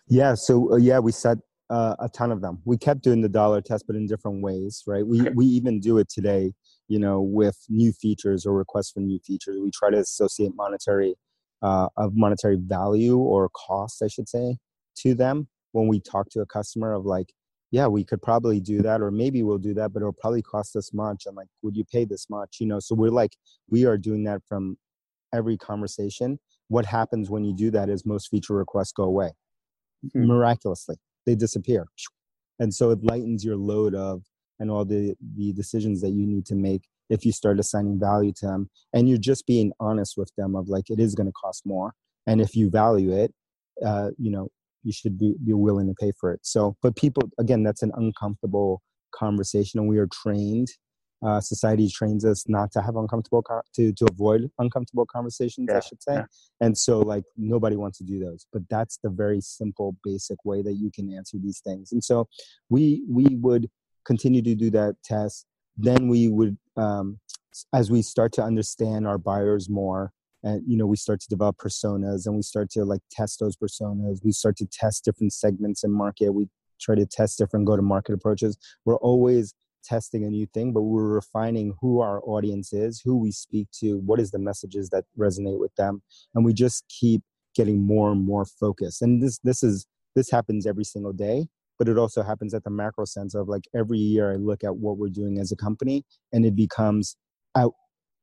Yeah 0.08 0.34
so 0.34 0.72
uh, 0.72 0.76
yeah 0.76 0.98
we 0.98 1.12
set 1.12 1.38
uh, 1.70 1.94
a 2.00 2.08
ton 2.08 2.32
of 2.32 2.40
them. 2.40 2.58
We 2.64 2.76
kept 2.76 3.02
doing 3.02 3.20
the 3.20 3.28
dollar 3.28 3.60
test 3.60 3.86
but 3.86 3.96
in 3.96 4.06
different 4.06 4.42
ways 4.42 4.82
right? 4.86 5.06
We 5.06 5.22
okay. 5.22 5.30
we 5.34 5.46
even 5.46 5.80
do 5.80 5.98
it 5.98 6.08
today 6.08 6.52
you 6.88 6.98
know 6.98 7.20
with 7.20 7.56
new 7.68 7.92
features 7.92 8.46
or 8.46 8.54
requests 8.54 8.90
for 8.90 9.00
new 9.00 9.18
features. 9.20 9.58
We 9.60 9.70
try 9.70 9.90
to 9.90 9.98
associate 9.98 10.52
monetary 10.54 11.14
uh, 11.62 11.88
of 11.96 12.16
monetary 12.16 12.56
value 12.56 13.18
or 13.18 13.50
cost 13.50 14.02
i 14.02 14.08
should 14.08 14.28
say 14.28 14.56
to 14.96 15.14
them 15.14 15.48
when 15.72 15.86
we 15.86 16.00
talk 16.00 16.28
to 16.30 16.40
a 16.40 16.46
customer 16.46 16.92
of 16.92 17.04
like 17.04 17.32
yeah, 17.70 17.86
we 17.86 18.04
could 18.04 18.20
probably 18.20 18.60
do 18.60 18.82
that, 18.82 19.00
or 19.00 19.10
maybe 19.10 19.42
we'll 19.42 19.58
do 19.58 19.74
that, 19.74 19.92
but 19.92 20.00
it'll 20.00 20.12
probably 20.12 20.42
cost 20.42 20.74
us 20.76 20.92
much. 20.92 21.24
And 21.26 21.36
like, 21.36 21.48
would 21.62 21.76
you 21.76 21.84
pay 21.84 22.04
this 22.04 22.28
much? 22.28 22.56
You 22.60 22.66
know, 22.66 22.80
so 22.80 22.94
we're 22.94 23.10
like, 23.10 23.36
we 23.68 23.84
are 23.84 23.96
doing 23.96 24.24
that 24.24 24.42
from 24.48 24.76
every 25.32 25.56
conversation. 25.56 26.38
What 26.68 26.86
happens 26.86 27.30
when 27.30 27.44
you 27.44 27.54
do 27.54 27.70
that 27.70 27.88
is 27.88 28.04
most 28.04 28.28
feature 28.28 28.54
requests 28.54 28.92
go 28.92 29.04
away 29.04 29.32
hmm. 30.12 30.26
miraculously, 30.26 30.96
they 31.26 31.34
disappear. 31.34 31.86
And 32.58 32.74
so 32.74 32.90
it 32.90 33.02
lightens 33.02 33.44
your 33.44 33.56
load 33.56 33.94
of 33.94 34.22
and 34.58 34.70
all 34.70 34.84
the, 34.84 35.14
the 35.36 35.52
decisions 35.52 36.00
that 36.02 36.10
you 36.10 36.26
need 36.26 36.44
to 36.46 36.54
make 36.54 36.82
if 37.08 37.24
you 37.24 37.32
start 37.32 37.58
assigning 37.58 37.98
value 37.98 38.32
to 38.36 38.46
them. 38.46 38.68
And 38.92 39.08
you're 39.08 39.18
just 39.18 39.46
being 39.46 39.72
honest 39.80 40.14
with 40.16 40.30
them 40.36 40.54
of 40.54 40.68
like, 40.68 40.90
it 40.90 41.00
is 41.00 41.14
going 41.14 41.26
to 41.26 41.32
cost 41.32 41.64
more. 41.64 41.94
And 42.26 42.40
if 42.40 42.54
you 42.54 42.68
value 42.68 43.12
it, 43.12 43.32
uh, 43.84 44.10
you 44.18 44.30
know, 44.30 44.48
you 44.82 44.92
should 44.92 45.18
be, 45.18 45.34
be 45.44 45.52
willing 45.52 45.86
to 45.88 45.94
pay 45.94 46.12
for 46.18 46.32
it. 46.32 46.40
So, 46.42 46.76
but 46.82 46.96
people, 46.96 47.22
again, 47.38 47.62
that's 47.62 47.82
an 47.82 47.92
uncomfortable 47.94 48.82
conversation, 49.12 49.80
and 49.80 49.88
we 49.88 49.98
are 49.98 50.08
trained. 50.12 50.68
Uh, 51.22 51.38
society 51.38 51.86
trains 51.90 52.24
us 52.24 52.48
not 52.48 52.72
to 52.72 52.80
have 52.80 52.96
uncomfortable 52.96 53.44
to 53.74 53.92
to 53.92 54.06
avoid 54.10 54.50
uncomfortable 54.58 55.04
conversations. 55.04 55.68
Yeah, 55.70 55.76
I 55.76 55.80
should 55.80 56.02
say, 56.02 56.14
yeah. 56.14 56.24
and 56.62 56.76
so 56.76 57.00
like 57.00 57.24
nobody 57.36 57.76
wants 57.76 57.98
to 57.98 58.04
do 58.04 58.18
those. 58.18 58.46
But 58.54 58.62
that's 58.70 58.98
the 59.02 59.10
very 59.10 59.42
simple, 59.42 59.96
basic 60.02 60.42
way 60.46 60.62
that 60.62 60.74
you 60.74 60.90
can 60.94 61.12
answer 61.12 61.36
these 61.38 61.60
things. 61.60 61.92
And 61.92 62.02
so 62.02 62.26
we 62.70 63.04
we 63.06 63.36
would 63.36 63.68
continue 64.06 64.40
to 64.40 64.54
do 64.54 64.70
that 64.70 64.94
test. 65.04 65.44
Then 65.76 66.08
we 66.08 66.28
would, 66.28 66.56
um, 66.76 67.20
as 67.74 67.90
we 67.90 68.00
start 68.00 68.32
to 68.34 68.42
understand 68.42 69.06
our 69.06 69.18
buyers 69.18 69.68
more, 69.68 70.12
and 70.42 70.62
you 70.66 70.76
know 70.76 70.86
we 70.86 70.96
start 70.96 71.20
to 71.20 71.28
develop 71.28 71.56
personas 71.58 72.26
and 72.26 72.36
we 72.36 72.42
start 72.42 72.70
to 72.70 72.84
like 72.84 73.02
test 73.10 73.40
those 73.40 73.56
personas. 73.56 74.20
We 74.24 74.32
start 74.32 74.56
to 74.58 74.66
test 74.66 75.04
different 75.04 75.32
segments 75.32 75.84
in 75.84 75.92
market. 75.92 76.30
We 76.30 76.48
try 76.80 76.94
to 76.94 77.06
test 77.06 77.38
different 77.38 77.66
go 77.66 77.76
to 77.76 77.82
market 77.82 78.14
approaches. 78.14 78.56
We're 78.84 78.98
always 78.98 79.54
testing 79.82 80.26
a 80.26 80.28
new 80.28 80.44
thing 80.52 80.74
but 80.74 80.82
we're 80.82 81.08
refining 81.08 81.72
who 81.80 82.02
our 82.02 82.20
audience 82.24 82.70
is 82.70 83.00
who 83.02 83.16
we 83.16 83.32
speak 83.32 83.66
to 83.72 83.96
what 84.00 84.20
is 84.20 84.30
the 84.30 84.38
messages 84.38 84.90
that 84.90 85.06
resonate 85.18 85.58
with 85.58 85.74
them 85.76 86.02
and 86.34 86.44
we 86.44 86.52
just 86.52 86.84
keep 86.90 87.22
getting 87.54 87.84
more 87.84 88.12
and 88.12 88.24
more 88.24 88.44
focused. 88.44 89.02
And 89.02 89.22
this 89.22 89.38
this 89.38 89.62
is 89.62 89.86
this 90.14 90.30
happens 90.30 90.66
every 90.66 90.84
single 90.84 91.12
day 91.12 91.46
but 91.78 91.88
it 91.88 91.96
also 91.96 92.22
happens 92.22 92.52
at 92.52 92.64
the 92.64 92.70
macro 92.70 93.04
sense 93.04 93.34
of 93.34 93.48
like 93.48 93.64
every 93.74 93.98
year 93.98 94.32
i 94.32 94.36
look 94.36 94.64
at 94.64 94.76
what 94.76 94.98
we're 94.98 95.08
doing 95.08 95.38
as 95.38 95.52
a 95.52 95.56
company 95.56 96.04
and 96.32 96.44
it 96.44 96.54
becomes 96.54 97.16
out 97.56 97.72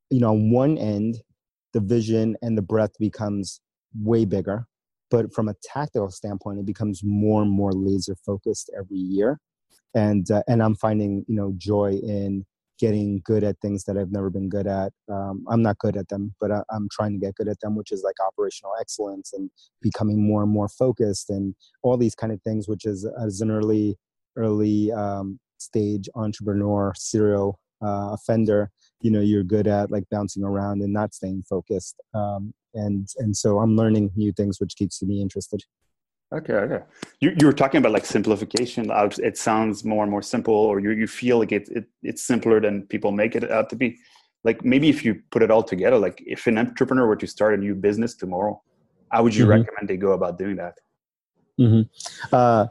you 0.10 0.20
know 0.20 0.32
on 0.32 0.52
one 0.52 0.78
end 0.78 1.18
the 1.78 1.86
vision 1.86 2.36
and 2.42 2.58
the 2.58 2.62
breadth 2.64 2.96
becomes 3.00 3.62
way 3.94 4.26
bigger. 4.26 4.66
But 5.12 5.32
from 5.34 5.48
a 5.48 5.56
tactical 5.64 6.10
standpoint, 6.10 6.60
it 6.60 6.66
becomes 6.66 7.02
more 7.04 7.44
and 7.44 7.52
more 7.52 7.72
laser 7.72 8.16
focused 8.26 8.72
every 8.76 8.98
year. 8.98 9.40
And 9.94 10.30
uh, 10.32 10.42
and 10.48 10.62
I'm 10.64 10.76
finding 10.76 11.24
you 11.28 11.36
know 11.36 11.54
joy 11.58 12.00
in 12.02 12.46
getting 12.80 13.22
good 13.24 13.44
at 13.44 13.60
things 13.60 13.84
that 13.86 13.98
I've 13.98 14.12
never 14.12 14.30
been 14.30 14.50
good 14.50 14.68
at. 14.68 14.92
Um, 15.12 15.46
I'm 15.50 15.62
not 15.62 15.78
good 15.80 15.98
at 15.98 16.10
them, 16.10 16.36
but 16.40 16.52
I, 16.52 16.62
am 16.72 16.88
trying 16.92 17.14
to 17.14 17.26
get 17.26 17.36
good 17.36 17.48
at 17.48 17.60
them, 17.62 17.76
which 17.76 17.92
is 17.92 18.04
like 18.04 18.16
operational 18.28 18.74
excellence 18.80 19.34
and 19.34 19.50
becoming 19.82 20.22
more 20.22 20.44
and 20.44 20.52
more 20.52 20.68
focused 20.68 21.30
and 21.30 21.56
all 21.84 21.98
these 21.98 22.16
kind 22.16 22.34
of 22.34 22.42
things, 22.42 22.68
which 22.68 22.86
is 22.86 23.08
as 23.24 23.42
an 23.42 23.52
early 23.52 23.98
early 24.36 24.92
um, 24.92 25.40
stage 25.58 26.10
entrepreneur, 26.16 26.94
serial 26.96 27.60
uh, 27.84 28.10
offender 28.14 28.72
you 29.02 29.12
know 29.12 29.22
you're 29.22 29.44
good 29.44 29.68
at 29.68 29.92
like 29.92 30.04
bouncing 30.10 30.44
around 30.44 30.82
and 30.82 30.92
not 30.92 31.14
staying 31.14 31.44
focused 31.50 31.96
um, 32.14 32.54
and 32.74 33.08
and 33.18 33.36
so 33.36 33.60
i'm 33.60 33.76
learning 33.76 34.12
new 34.16 34.32
things 34.32 34.60
which 34.60 34.76
keeps 34.76 35.02
me 35.02 35.22
interested. 35.22 35.64
Okay 36.34 36.54
okay. 36.54 36.84
You, 37.22 37.34
you 37.40 37.48
were 37.48 37.54
talking 37.54 37.78
about 37.78 37.94
like 37.94 38.06
simplification. 38.06 38.92
It 39.24 39.38
sounds 39.38 39.86
more 39.86 40.04
and 40.04 40.12
more 40.12 40.22
simple 40.22 40.54
or 40.54 40.82
you, 40.82 40.92
you 40.92 41.08
feel 41.08 41.40
like 41.40 41.54
it, 41.54 41.70
it 41.70 41.86
it's 42.04 42.22
simpler 42.22 42.60
than 42.60 42.86
people 42.88 43.14
make 43.14 43.34
it 43.38 43.50
out 43.50 43.70
to 43.70 43.78
be. 43.78 43.98
Like 44.44 44.66
maybe 44.66 44.90
if 44.90 45.06
you 45.06 45.22
put 45.32 45.42
it 45.42 45.50
all 45.50 45.64
together 45.64 45.98
like 45.98 46.22
if 46.28 46.46
an 46.48 46.58
entrepreneur 46.58 47.08
were 47.08 47.16
to 47.16 47.28
start 47.28 47.54
a 47.54 47.58
new 47.58 47.76
business 47.76 48.14
tomorrow 48.14 48.62
how 49.10 49.24
would 49.24 49.36
you 49.36 49.44
mm-hmm. 49.44 49.62
recommend 49.62 49.88
they 49.88 49.98
go 49.98 50.12
about 50.12 50.38
doing 50.38 50.58
that? 50.58 50.78
Mm-hmm. 51.60 52.36
uh, 52.36 52.68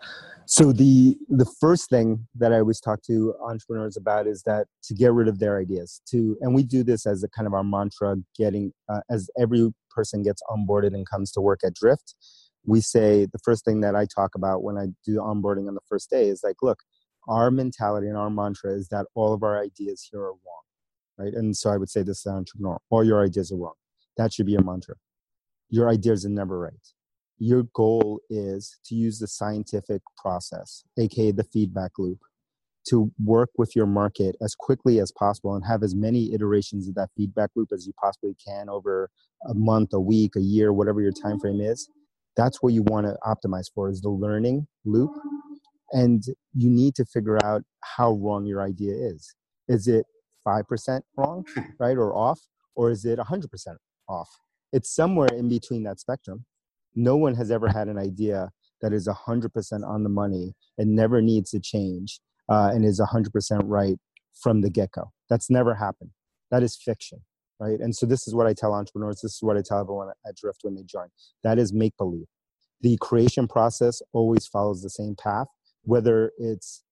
so 0.46 0.72
the 0.72 1.16
the 1.28 1.44
first 1.60 1.90
thing 1.90 2.26
that 2.34 2.52
i 2.52 2.58
always 2.58 2.80
talk 2.80 3.02
to 3.02 3.34
entrepreneurs 3.42 3.96
about 3.96 4.26
is 4.26 4.42
that 4.44 4.66
to 4.82 4.94
get 4.94 5.12
rid 5.12 5.28
of 5.28 5.38
their 5.38 5.58
ideas 5.58 6.00
to 6.06 6.36
and 6.40 6.54
we 6.54 6.62
do 6.62 6.82
this 6.84 7.04
as 7.04 7.24
a 7.24 7.28
kind 7.28 7.46
of 7.46 7.54
our 7.54 7.64
mantra 7.64 8.16
getting 8.36 8.72
uh, 8.88 9.00
as 9.10 9.28
every 9.38 9.72
person 9.90 10.22
gets 10.22 10.42
onboarded 10.48 10.94
and 10.94 11.08
comes 11.08 11.32
to 11.32 11.40
work 11.40 11.60
at 11.64 11.74
drift 11.74 12.14
we 12.64 12.80
say 12.80 13.26
the 13.32 13.38
first 13.44 13.64
thing 13.64 13.80
that 13.80 13.96
i 13.96 14.06
talk 14.06 14.34
about 14.34 14.62
when 14.62 14.78
i 14.78 14.86
do 15.04 15.16
onboarding 15.16 15.68
on 15.68 15.74
the 15.74 15.80
first 15.88 16.10
day 16.10 16.28
is 16.28 16.42
like 16.44 16.56
look 16.62 16.78
our 17.28 17.50
mentality 17.50 18.06
and 18.06 18.16
our 18.16 18.30
mantra 18.30 18.72
is 18.72 18.88
that 18.88 19.06
all 19.14 19.32
of 19.32 19.42
our 19.42 19.60
ideas 19.60 20.08
here 20.10 20.20
are 20.20 20.32
wrong 20.32 20.62
right? 21.18 21.34
And 21.34 21.56
so 21.56 21.70
i 21.70 21.76
would 21.76 21.90
say 21.90 22.02
this 22.02 22.22
to 22.22 22.30
an 22.30 22.36
entrepreneur 22.36 22.78
all 22.90 23.04
your 23.04 23.24
ideas 23.24 23.50
are 23.50 23.56
wrong. 23.56 23.74
That 24.16 24.32
should 24.32 24.46
be 24.46 24.52
your 24.52 24.64
mantra. 24.64 24.94
Your 25.68 25.90
ideas 25.90 26.24
are 26.24 26.30
never 26.30 26.58
right 26.58 26.95
your 27.38 27.64
goal 27.74 28.20
is 28.30 28.78
to 28.86 28.94
use 28.94 29.18
the 29.18 29.28
scientific 29.28 30.02
process, 30.16 30.84
aka 30.98 31.32
the 31.32 31.44
feedback 31.44 31.92
loop, 31.98 32.18
to 32.88 33.10
work 33.22 33.50
with 33.58 33.74
your 33.74 33.86
market 33.86 34.36
as 34.40 34.54
quickly 34.54 35.00
as 35.00 35.12
possible 35.12 35.54
and 35.54 35.64
have 35.66 35.82
as 35.82 35.94
many 35.94 36.32
iterations 36.32 36.88
of 36.88 36.94
that 36.94 37.10
feedback 37.16 37.50
loop 37.56 37.70
as 37.72 37.86
you 37.86 37.92
possibly 38.00 38.34
can 38.44 38.68
over 38.68 39.10
a 39.48 39.54
month, 39.54 39.92
a 39.92 40.00
week, 40.00 40.36
a 40.36 40.40
year, 40.40 40.72
whatever 40.72 41.00
your 41.00 41.12
time 41.12 41.38
frame 41.38 41.60
is. 41.60 41.88
That's 42.36 42.62
what 42.62 42.72
you 42.72 42.82
want 42.82 43.06
to 43.06 43.16
optimize 43.26 43.66
for 43.74 43.90
is 43.90 44.00
the 44.00 44.10
learning 44.10 44.66
loop. 44.84 45.10
And 45.92 46.22
you 46.54 46.70
need 46.70 46.94
to 46.96 47.04
figure 47.04 47.38
out 47.44 47.62
how 47.82 48.12
wrong 48.12 48.46
your 48.46 48.62
idea 48.62 48.94
is. 48.94 49.34
Is 49.68 49.88
it 49.88 50.04
5% 50.46 51.00
wrong, 51.16 51.44
right, 51.78 51.96
or 51.96 52.14
off, 52.14 52.40
or 52.74 52.90
is 52.90 53.04
it 53.04 53.18
100% 53.18 53.46
off? 54.08 54.28
It's 54.72 54.94
somewhere 54.94 55.28
in 55.32 55.48
between 55.48 55.84
that 55.84 56.00
spectrum 56.00 56.44
no 56.96 57.16
one 57.16 57.34
has 57.34 57.50
ever 57.50 57.68
had 57.68 57.88
an 57.88 57.98
idea 57.98 58.50
that 58.82 58.92
is 58.92 59.08
100% 59.08 59.86
on 59.86 60.02
the 60.02 60.08
money 60.08 60.54
and 60.78 60.94
never 60.94 61.22
needs 61.22 61.50
to 61.50 61.60
change 61.60 62.20
uh, 62.48 62.70
and 62.72 62.84
is 62.84 63.00
100% 63.00 63.60
right 63.64 63.96
from 64.34 64.60
the 64.60 64.70
get-go. 64.70 65.12
That's 65.30 65.48
never 65.48 65.74
happened. 65.74 66.10
That 66.50 66.62
is 66.62 66.76
fiction 66.76 67.20
right? 67.60 67.80
And 67.80 67.94
so 67.94 68.06
this 68.06 68.26
is 68.26 68.34
what 68.34 68.46
i 68.46 68.52
tell 68.52 68.74
entrepreneurs. 68.74 69.20
This 69.22 69.34
is 69.34 69.42
what 69.42 69.56
i 69.56 69.62
tell 69.62 69.80
everyone 69.80 70.08
at 70.26 70.36
drift 70.36 70.60
when 70.62 70.74
they 70.74 70.82
join. 70.82 71.08
That 71.42 71.58
is 71.58 71.72
make 71.72 71.96
believe 71.96 72.26
the 72.80 72.96
creation 73.00 73.48
process 73.48 74.02
always 74.12 74.46
follows 74.46 74.82
the 74.82 74.90
same 74.90 75.14
path 75.16 75.46
whether 75.82 76.32
it's 76.38 76.82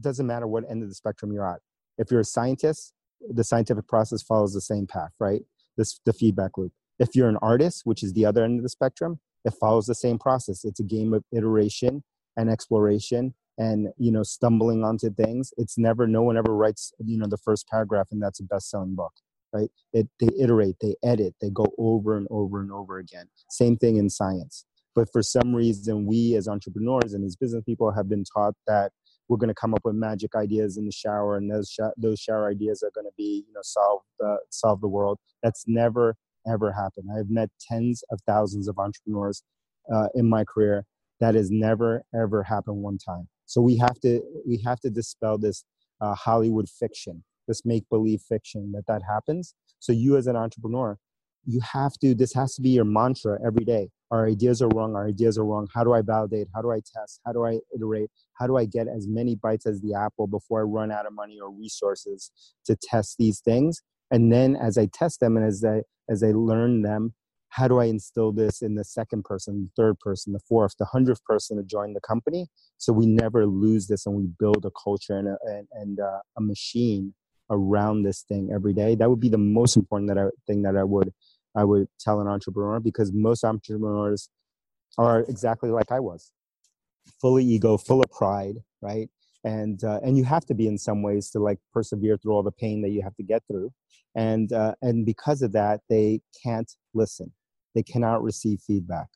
doesn't 0.00 0.26
matter 0.26 0.46
what 0.46 0.64
end 0.68 0.82
of 0.82 0.88
the 0.88 0.94
spectrum 0.94 1.32
you're 1.32 1.48
at. 1.48 1.60
If 1.98 2.10
you're 2.10 2.20
a 2.20 2.24
scientist 2.24 2.92
the 3.28 3.44
scientific 3.44 3.88
process 3.88 4.22
follows 4.22 4.52
the 4.52 4.60
same 4.60 4.86
path 4.86 5.12
right? 5.18 5.42
This 5.76 6.00
the 6.04 6.12
feedback 6.12 6.58
loop. 6.58 6.72
If 6.98 7.14
you're 7.14 7.28
an 7.28 7.38
artist 7.42 7.82
which 7.84 8.02
is 8.02 8.12
the 8.12 8.26
other 8.26 8.44
end 8.44 8.58
of 8.58 8.62
the 8.62 8.68
spectrum 8.68 9.20
it 9.44 9.54
follows 9.60 9.86
the 9.86 9.94
same 9.94 10.18
process. 10.18 10.64
It's 10.64 10.80
a 10.80 10.84
game 10.84 11.14
of 11.14 11.24
iteration 11.32 12.02
and 12.36 12.50
exploration 12.50 13.34
and 13.58 13.88
you 13.98 14.10
know 14.10 14.22
stumbling 14.22 14.84
onto 14.84 15.10
things. 15.10 15.52
It's 15.56 15.78
never 15.78 16.06
no 16.06 16.22
one 16.22 16.36
ever 16.36 16.54
writes 16.54 16.92
you 17.04 17.18
know 17.18 17.26
the 17.28 17.38
first 17.38 17.68
paragraph 17.68 18.08
and 18.10 18.22
that's 18.22 18.40
a 18.40 18.44
best-selling 18.44 18.94
book 18.96 19.12
right? 19.54 19.70
It, 19.94 20.08
they 20.20 20.28
iterate 20.38 20.76
they 20.82 20.96
edit 21.02 21.34
they 21.40 21.50
go 21.50 21.66
over 21.78 22.16
and 22.18 22.26
over 22.30 22.60
and 22.60 22.72
over 22.72 22.98
again. 22.98 23.26
Same 23.50 23.76
thing 23.76 23.96
in 23.96 24.10
science. 24.10 24.66
But 24.94 25.08
for 25.12 25.22
some 25.22 25.54
reason 25.54 26.06
we 26.06 26.34
as 26.34 26.48
entrepreneurs 26.48 27.14
and 27.14 27.24
as 27.24 27.36
business 27.36 27.64
people 27.64 27.92
have 27.92 28.08
been 28.08 28.24
taught 28.24 28.54
that 28.66 28.92
we're 29.28 29.38
going 29.38 29.48
to 29.48 29.54
come 29.54 29.74
up 29.74 29.80
with 29.84 29.94
magic 29.94 30.34
ideas 30.34 30.76
in 30.76 30.84
the 30.84 30.92
shower 30.92 31.36
and 31.36 31.50
those 31.50 31.70
sh- 31.70 31.94
those 31.96 32.20
shower 32.20 32.50
ideas 32.50 32.82
are 32.82 32.90
going 32.94 33.06
to 33.06 33.14
be 33.16 33.44
you 33.46 33.54
know 33.54 33.60
solve 33.62 34.02
the 34.18 34.38
solve 34.50 34.80
the 34.80 34.88
world. 34.88 35.18
That's 35.42 35.64
never 35.66 36.16
ever 36.48 36.72
happen. 36.72 37.08
I've 37.16 37.30
met 37.30 37.50
tens 37.60 38.02
of 38.10 38.20
thousands 38.26 38.68
of 38.68 38.78
entrepreneurs 38.78 39.42
uh, 39.92 40.08
in 40.14 40.28
my 40.28 40.44
career. 40.44 40.84
That 41.20 41.34
has 41.34 41.50
never 41.50 42.02
ever 42.14 42.42
happened 42.42 42.78
one 42.78 42.98
time. 42.98 43.28
So 43.46 43.60
we 43.60 43.76
have 43.76 43.98
to 44.00 44.20
we 44.46 44.60
have 44.64 44.80
to 44.80 44.90
dispel 44.90 45.38
this 45.38 45.64
uh, 46.00 46.14
Hollywood 46.14 46.68
fiction, 46.68 47.24
this 47.48 47.64
make 47.64 47.88
believe 47.88 48.20
fiction 48.22 48.72
that 48.72 48.86
that 48.88 49.02
happens. 49.08 49.54
So 49.78 49.92
you 49.92 50.16
as 50.16 50.26
an 50.26 50.36
entrepreneur, 50.36 50.98
you 51.46 51.60
have 51.60 51.92
to. 52.00 52.14
This 52.14 52.34
has 52.34 52.54
to 52.56 52.62
be 52.62 52.70
your 52.70 52.84
mantra 52.84 53.38
every 53.46 53.64
day. 53.64 53.90
Our 54.10 54.26
ideas 54.26 54.62
are 54.62 54.68
wrong. 54.68 54.94
Our 54.94 55.08
ideas 55.08 55.38
are 55.38 55.44
wrong. 55.44 55.68
How 55.74 55.84
do 55.84 55.92
I 55.92 56.02
validate? 56.02 56.48
How 56.54 56.62
do 56.62 56.70
I 56.70 56.80
test? 56.80 57.20
How 57.26 57.32
do 57.32 57.44
I 57.44 57.58
iterate? 57.74 58.10
How 58.34 58.46
do 58.46 58.56
I 58.56 58.64
get 58.64 58.86
as 58.88 59.06
many 59.08 59.34
bites 59.34 59.66
as 59.66 59.80
the 59.80 59.94
apple 59.94 60.26
before 60.26 60.60
I 60.60 60.64
run 60.64 60.90
out 60.90 61.06
of 61.06 61.12
money 61.12 61.38
or 61.40 61.50
resources 61.50 62.30
to 62.66 62.76
test 62.76 63.16
these 63.18 63.40
things? 63.40 63.82
And 64.10 64.32
then 64.32 64.56
as 64.56 64.78
i 64.78 64.86
test 64.86 65.20
them 65.20 65.36
and 65.36 65.46
as 65.46 65.64
i 65.64 65.80
as 66.08 66.22
i 66.22 66.30
learn 66.32 66.82
them 66.82 67.14
how 67.54 67.68
do 67.68 67.78
i 67.78 67.84
instill 67.84 68.32
this 68.32 68.62
in 68.62 68.74
the 68.74 68.82
second 68.82 69.24
person 69.24 69.70
the 69.76 69.82
third 69.82 69.98
person 70.00 70.32
the 70.32 70.40
fourth 70.40 70.74
the 70.78 70.84
hundredth 70.86 71.22
person 71.24 71.56
to 71.56 71.62
join 71.62 71.94
the 71.94 72.00
company? 72.00 72.48
So 72.78 72.92
we 72.92 73.06
never 73.06 73.46
lose 73.46 73.86
this 73.86 74.06
and 74.06 74.16
we 74.16 74.26
build 74.38 74.64
a 74.66 74.72
culture 74.82 75.16
and 75.16 75.28
a, 75.28 75.36
and, 75.44 75.68
and 75.72 76.00
uh, 76.00 76.18
a 76.36 76.40
machine 76.40 77.14
around 77.50 78.02
this 78.02 78.22
thing 78.22 78.50
every 78.52 78.74
day. 78.74 78.96
That 78.96 79.08
would 79.08 79.20
be 79.20 79.28
the 79.28 79.38
most 79.38 79.76
important 79.76 80.08
that 80.08 80.18
I, 80.18 80.30
thing 80.48 80.62
that 80.62 80.76
i 80.76 80.82
would 80.82 81.12
i 81.56 81.62
would 81.62 81.86
tell 82.00 82.20
an 82.20 82.26
entrepreneur 82.26 82.80
because 82.80 83.12
most 83.12 83.44
entrepreneurs 83.44 84.28
are 84.98 85.20
exactly 85.20 85.70
like 85.70 85.92
i 85.92 86.00
was. 86.00 86.32
Fully 87.20 87.44
ego 87.44 87.76
full 87.76 88.00
of 88.00 88.10
pride 88.10 88.56
right? 88.82 89.08
And 89.44 89.84
uh, 89.84 90.00
and 90.02 90.16
you 90.16 90.24
have 90.24 90.46
to 90.46 90.54
be 90.54 90.66
in 90.66 90.78
some 90.78 91.02
ways 91.02 91.30
to 91.30 91.38
like 91.38 91.58
persevere 91.72 92.16
through 92.16 92.32
all 92.32 92.42
the 92.42 92.50
pain 92.50 92.80
that 92.82 92.90
you 92.90 93.02
have 93.02 93.14
to 93.16 93.22
get 93.22 93.42
through, 93.46 93.72
and 94.14 94.50
uh, 94.52 94.74
and 94.80 95.04
because 95.04 95.42
of 95.42 95.52
that, 95.52 95.80
they 95.90 96.22
can't 96.42 96.72
listen. 96.94 97.30
They 97.74 97.82
cannot 97.82 98.22
receive 98.22 98.60
feedback, 98.66 99.08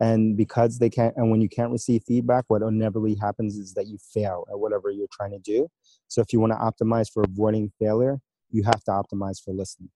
and 0.00 0.36
because 0.36 0.78
they 0.78 0.90
can't, 0.90 1.14
and 1.16 1.30
when 1.30 1.40
you 1.40 1.48
can't 1.48 1.70
receive 1.70 2.02
feedback, 2.02 2.46
what 2.48 2.62
inevitably 2.62 3.14
happens 3.20 3.56
is 3.56 3.74
that 3.74 3.86
you 3.86 3.96
fail 4.12 4.44
at 4.50 4.58
whatever 4.58 4.90
you're 4.90 5.06
trying 5.12 5.30
to 5.30 5.38
do. 5.38 5.68
So 6.08 6.20
if 6.20 6.32
you 6.32 6.40
want 6.40 6.52
to 6.52 6.58
optimize 6.58 7.08
for 7.12 7.22
avoiding 7.22 7.70
failure, 7.78 8.18
you 8.50 8.64
have 8.64 8.82
to 8.84 8.90
optimize 8.90 9.40
for 9.42 9.54
listening. 9.54 9.90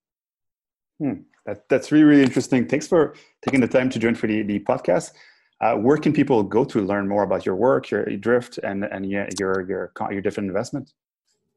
Hmm. 0.99 1.13
That, 1.45 1.67
that's 1.67 1.91
really, 1.91 2.05
really 2.05 2.23
interesting. 2.23 2.67
Thanks 2.67 2.87
for 2.87 3.15
taking 3.43 3.59
the 3.59 3.67
time 3.67 3.89
to 3.89 3.99
join 3.99 4.15
for 4.15 4.27
the, 4.27 4.43
the 4.43 4.59
podcast. 4.59 5.11
Uh, 5.61 5.75
where 5.75 5.97
can 5.97 6.11
people 6.11 6.41
go 6.41 6.65
to 6.65 6.81
learn 6.81 7.07
more 7.07 7.21
about 7.21 7.45
your 7.45 7.55
work, 7.55 7.91
your 7.91 8.03
drift, 8.17 8.57
and 8.63 8.83
and 8.85 9.09
your 9.09 9.27
your 9.39 9.69
your, 9.69 9.91
your 10.09 10.21
different 10.21 10.47
investments? 10.47 10.93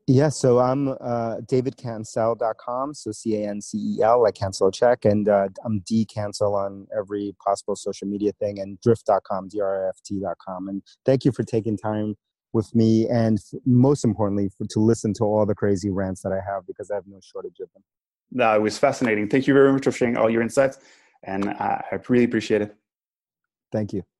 Yeah, 0.06 0.28
so 0.28 0.58
I'm 0.58 0.88
uh, 0.88 1.36
davidcancel.com, 1.50 2.92
so 2.92 3.12
C 3.12 3.42
A 3.42 3.48
N 3.48 3.62
C 3.62 3.78
E 3.78 4.02
L, 4.02 4.22
like 4.22 4.34
cancel 4.34 4.68
a 4.68 4.72
check, 4.72 5.06
and 5.06 5.26
uh, 5.26 5.48
I'm 5.64 5.80
D 5.80 6.04
Cancel 6.04 6.54
on 6.54 6.86
every 6.96 7.34
possible 7.42 7.74
social 7.74 8.06
media 8.06 8.32
thing, 8.32 8.60
and 8.60 8.78
drift.com, 8.82 9.48
D 9.48 9.62
R 9.62 9.88
F 9.88 9.96
T.com. 10.04 10.68
And 10.68 10.82
thank 11.06 11.24
you 11.24 11.32
for 11.32 11.42
taking 11.42 11.78
time 11.78 12.16
with 12.52 12.74
me, 12.74 13.08
and 13.08 13.38
most 13.64 14.04
importantly, 14.04 14.50
for, 14.58 14.66
to 14.66 14.80
listen 14.80 15.14
to 15.14 15.24
all 15.24 15.46
the 15.46 15.54
crazy 15.54 15.88
rants 15.88 16.20
that 16.20 16.32
I 16.32 16.40
have 16.46 16.66
because 16.66 16.90
I 16.90 16.96
have 16.96 17.06
no 17.06 17.20
shortage 17.22 17.60
of 17.60 17.72
them. 17.72 17.82
No, 18.30 18.54
it 18.54 18.60
was 18.60 18.76
fascinating. 18.76 19.30
Thank 19.30 19.46
you 19.46 19.54
very 19.54 19.72
much 19.72 19.84
for 19.84 19.92
sharing 19.92 20.18
all 20.18 20.28
your 20.28 20.42
insights, 20.42 20.78
and 21.22 21.48
uh, 21.48 21.78
I 21.90 21.98
really 22.08 22.24
appreciate 22.24 22.60
it. 22.60 22.76
Thank 23.74 23.92
you. 23.92 24.13